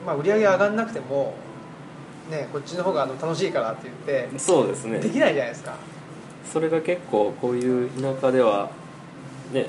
[0.06, 1.34] まあ、売り上げ上がんなくても、
[2.30, 5.00] ね、こっちの方があの楽しいからって言ってそうですね。
[5.00, 5.76] できないじゃないですか
[6.46, 8.70] それが結構こういう田舎では
[9.54, 9.68] ね、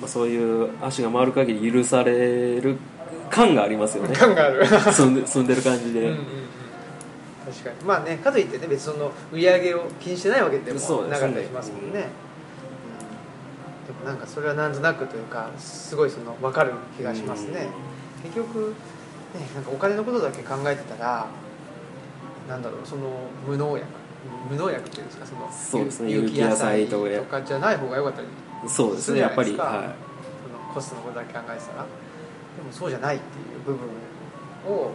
[0.00, 2.76] まあ、そういう足が回る限り許される
[3.30, 4.14] 感がありますよね。
[4.14, 4.66] 感がある。
[4.66, 6.24] 住んで住んでる感じで、うんうんうん。
[7.52, 7.76] 確かに。
[7.84, 11.88] まあねかといってね別にその売り上げを気にしてないわけでもなかったりしますもんね。
[11.88, 11.92] うん。
[11.94, 12.04] で
[14.00, 17.68] もなんかそれはなんとなくというかすごいその分かる気がしますね。
[18.22, 18.74] 結局
[19.34, 21.26] ねなんかお金のことだけ考えてたら
[22.48, 23.02] なんだろうその
[23.46, 23.86] 無農薬
[24.50, 28.28] 無農薬っていうんですかそのそうですね有有機野菜とかじゃない方が良かったり
[28.68, 29.94] そうですねやっぱり、するじゃないは
[30.42, 31.86] そのコストのことだけ考えてたら。
[32.56, 33.86] でもそうじゃないっていう部分
[34.74, 34.92] を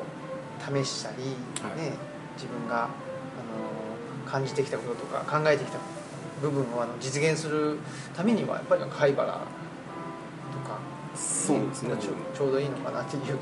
[0.59, 1.17] 試したり、
[1.61, 1.77] はい。
[1.77, 1.93] ね、
[2.35, 2.89] 自分が、あの
[4.25, 5.77] 感じてきたこととか考えてきた
[6.41, 7.77] 部分をあの実現する
[8.15, 9.39] ためにはやっぱり灰原と
[10.67, 10.79] か、
[11.13, 11.95] い、そうですね。
[12.33, 13.37] ちょうどいいのかなっていう気も。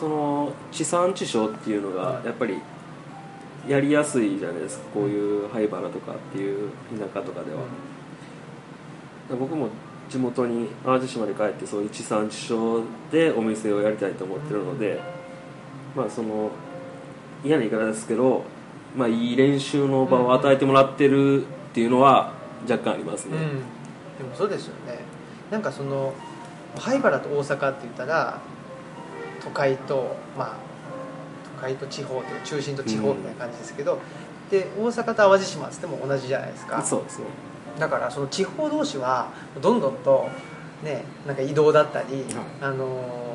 [0.00, 2.60] その地産地消っていうのがやっぱり
[3.68, 4.84] やりやすいじゃないですか。
[4.94, 7.62] こういう灰原とかっていう田舎とかでは、
[9.38, 9.68] 僕も
[10.08, 15.00] 地元に淡路島に帰ってそういう地産地消でお店をやりたいと思ってるので、
[15.96, 16.50] まあその
[17.44, 18.44] 嫌な言い方ですけど、
[18.96, 22.32] まあ、いい練習の場を与えてもらってるっていうのは
[22.68, 23.42] 若干ありますね、うん、
[24.18, 25.00] でもそうですよね。
[25.50, 26.14] なんかその
[26.78, 28.40] 灰原と大阪って言ったら
[29.42, 30.56] 都会とまあ
[31.60, 33.98] 会と地方という中心と地方みたいな感じですけど、
[34.50, 36.82] で大阪と淡路島っつっても同じじゃないですか。
[36.82, 37.24] そうですね。
[37.78, 39.30] だからその地方同士は
[39.60, 40.28] どんどんと
[40.82, 42.24] ねなんか移動だったり、
[42.60, 43.26] あのー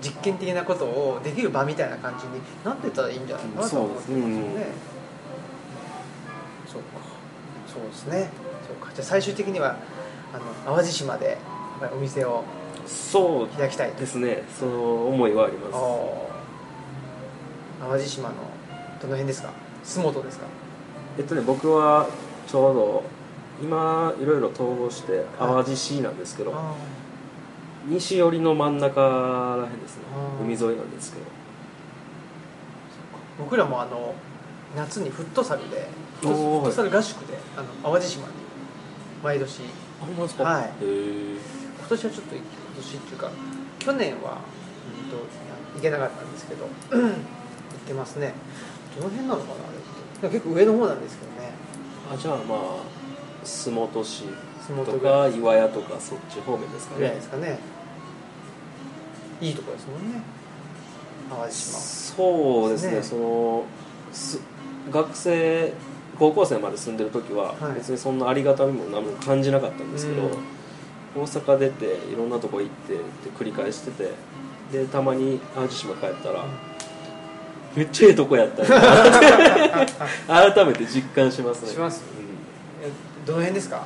[0.00, 4.66] 実験的なことをできる場みたいな感じになってたらいいんじゃないかなと思ってますよね、そうですね。
[6.68, 6.88] そうか。
[7.66, 8.30] そうですね。
[8.68, 8.92] そうか。
[8.94, 9.76] じゃあ最終的には
[10.32, 11.38] あの淡路島で
[11.92, 12.44] お店を
[12.86, 13.98] そう開きたいと。
[13.98, 14.44] ですね。
[14.56, 15.72] その思いはあります
[17.80, 18.34] 淡路島の
[19.00, 19.50] どの辺ですか？
[19.84, 20.46] 洲本ですか？
[21.18, 22.08] えっとね僕は
[22.46, 23.04] ちょうど
[23.62, 26.74] 今いろいろ統合して淡路市なんですけど、あ
[27.86, 30.04] 西寄りの真ん中らへんですね。
[30.42, 31.24] 海沿いなんですけど。
[31.24, 31.28] ー
[33.38, 34.14] 僕らもあの
[34.76, 35.88] 夏にフットサルで
[36.20, 38.32] フットサル合宿であの淡路島に
[39.22, 39.62] 毎年。
[40.00, 40.44] あほんまですか？
[40.44, 40.72] はい。
[40.80, 42.44] 今年はちょっと今
[42.76, 43.30] 年っていうか
[43.78, 44.38] 去年は、
[45.04, 45.24] うん、と
[45.76, 46.98] 行けなかったんですけど行
[47.88, 48.34] ってますね。
[48.96, 50.36] どの辺なのかなあれって。
[50.36, 51.52] 結構上の方なんですけどね。
[52.12, 52.58] あじゃあまあ
[53.44, 54.24] 洲本市
[54.84, 57.08] とか岩屋とかそっち方面ですかね。
[57.08, 57.58] ですかね。
[59.40, 60.20] いいとこですもんね。
[61.30, 61.78] 淡路島。
[61.78, 62.96] そうですね。
[62.96, 63.02] ね。
[63.02, 63.64] その
[64.12, 64.40] す
[64.90, 65.72] 学生
[66.18, 67.74] 高校生まで住んでる時ははい。
[67.76, 71.22] 別にそんなありがたみも何も感じなかったんですけど、うん。
[71.22, 74.12] 大阪出ていろんなとこ行ってって繰り返してて
[74.72, 76.44] でたまに淡路島帰ったら、
[77.78, 78.64] めっちゃええとこやった
[80.26, 81.70] 改めて実感しますね。
[81.70, 82.02] します？
[82.02, 82.88] うん。
[82.88, 82.90] え
[83.24, 83.76] どの辺ですか？
[83.76, 83.80] あ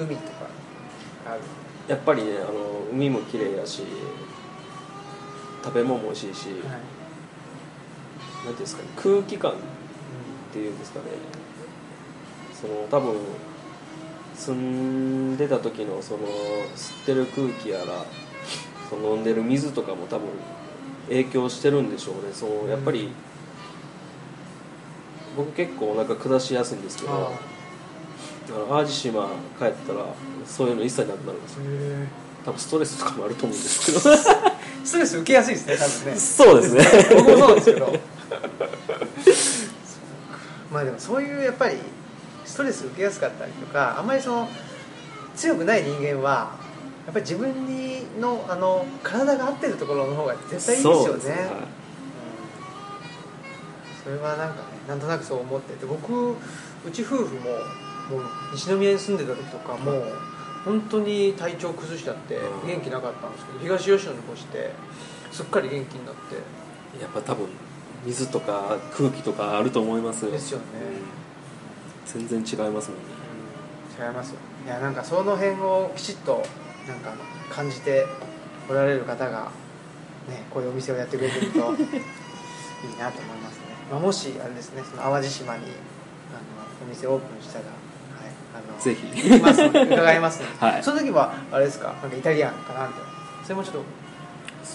[0.00, 0.48] の海とか。
[1.86, 3.82] やっぱりねあの海も綺麗やし
[5.64, 6.54] 食べ物も美味しいし、はい。
[6.56, 6.68] なんて
[8.48, 9.54] いうんですかね空気感っ
[10.52, 11.04] ていうんですかね。
[12.60, 13.14] その多分
[14.34, 16.20] 住んでた時のその
[16.76, 18.04] 吸ってる空気やら
[18.90, 20.28] その飲んでる水とかも多分
[21.08, 22.32] 影響してるんでしょうね。
[22.32, 23.10] そのやっぱり、
[25.38, 27.30] 僕結構お腹下しやすいんですけどだか
[28.60, 30.06] ら淡路島帰ったら
[30.44, 31.62] そういうの一切なくなるんですよ。
[32.44, 34.00] 多分ストレスとかもあると思うんですけど。
[34.84, 36.18] ストレス受けやすいですね多分ね。
[36.18, 36.84] そうですね。
[37.14, 37.92] 僕もそうですけど。
[40.72, 41.76] まあでもそういうやっぱり
[42.44, 44.48] ストレス受けやすかったりとかあんまりその
[45.36, 46.56] 強くない人間は
[47.06, 51.04] やっぱり自分にのあの体が合ってるところの方が絶対いいですよね。
[51.04, 51.42] そうですね、はい。
[54.02, 56.36] それはなんかねなんとなくそう思ってて僕う
[56.90, 57.50] ち夫婦も
[58.10, 60.04] もう西宮に住んでた時とかもう
[60.64, 62.66] 本当に体調崩しちゃってうん。
[62.66, 64.70] 元気なかったんですけど東吉野に越して
[65.30, 66.36] すっかり元気になって。
[67.00, 67.48] やっぱ多分
[68.04, 70.30] 水とか空気とかあると思いますよ。
[70.30, 70.64] ですよね。
[72.06, 73.04] 全然違いますもんね。
[73.98, 74.38] 違いますよ。
[74.64, 76.42] いやなんかその辺をきちっと
[76.86, 77.12] なんか
[77.50, 78.06] 感じて
[78.68, 79.50] おられる方が
[80.28, 81.64] ねこういうお店をやってくれてると いい
[82.98, 85.70] なと思いますね、まあ、もしあれですねその淡路島にあの
[86.84, 87.74] お店オープンしたら、はい、
[88.54, 89.30] あのぜひ。
[89.30, 90.82] 行きますので伺いますので、 はい。
[90.82, 91.94] その時はあれですか？
[92.02, 92.94] なんかイタリアンかなんて
[93.42, 93.74] それもちょっ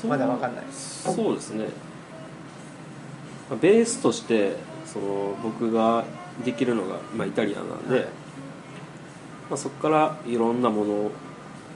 [0.01, 0.66] とまだわかんない。
[0.72, 1.66] そうですね。
[3.49, 4.55] まあベースとして
[4.86, 6.03] その僕が
[6.43, 8.03] できるのが、まあ、イタリアンなんで、はい。
[9.49, 11.11] まあ、そこからいろんなもの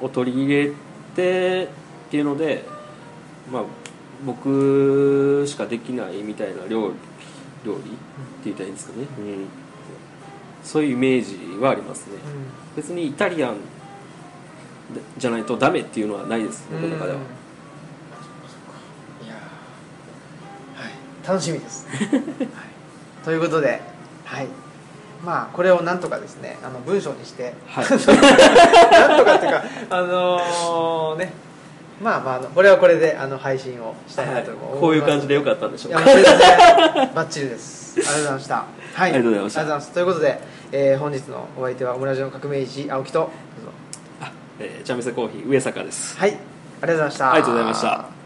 [0.02, 0.72] を取り入れ
[1.16, 1.68] てっ
[2.10, 2.66] ていうので、
[3.52, 3.64] まあ、
[4.26, 6.94] 僕しかできないみたいな料理
[7.66, 7.90] 料理って
[8.46, 9.48] 言ったらいいんですかね、うん、
[10.64, 12.14] そういうイメージはありますね。
[12.76, 13.58] 別にイタリアン
[15.18, 17.18] じゃないとダメっていうのはないです僕の中では。
[17.18, 17.22] うん
[19.26, 20.84] いやー。
[20.84, 21.28] はい。
[21.28, 22.12] 楽しみです、 はい、
[23.26, 23.82] ということで
[24.26, 24.48] はい。
[25.26, 27.86] まあこれをなんとかですねあの文章にして、はい。
[27.90, 31.34] なんとかっていうかあのね
[32.02, 36.06] まあまあこれはこれであの配信をしたいなと思います、こういう感じでよかったんでしょいうやか
[37.16, 37.96] バッチリです。
[37.98, 38.56] ありがとうございました。
[38.56, 38.66] はい。
[38.98, 39.60] ありがとうございました。
[39.62, 39.92] ありがとうございます。
[39.94, 40.42] ということで、
[40.72, 43.32] えー本日のお相手はオムラジオの革命児青木と
[44.22, 46.18] あ、えー、チャミセコーヒー上坂です。
[46.18, 46.32] はい。
[46.32, 46.40] あり
[46.82, 47.32] がとうございました。
[47.32, 48.17] ありがとうございました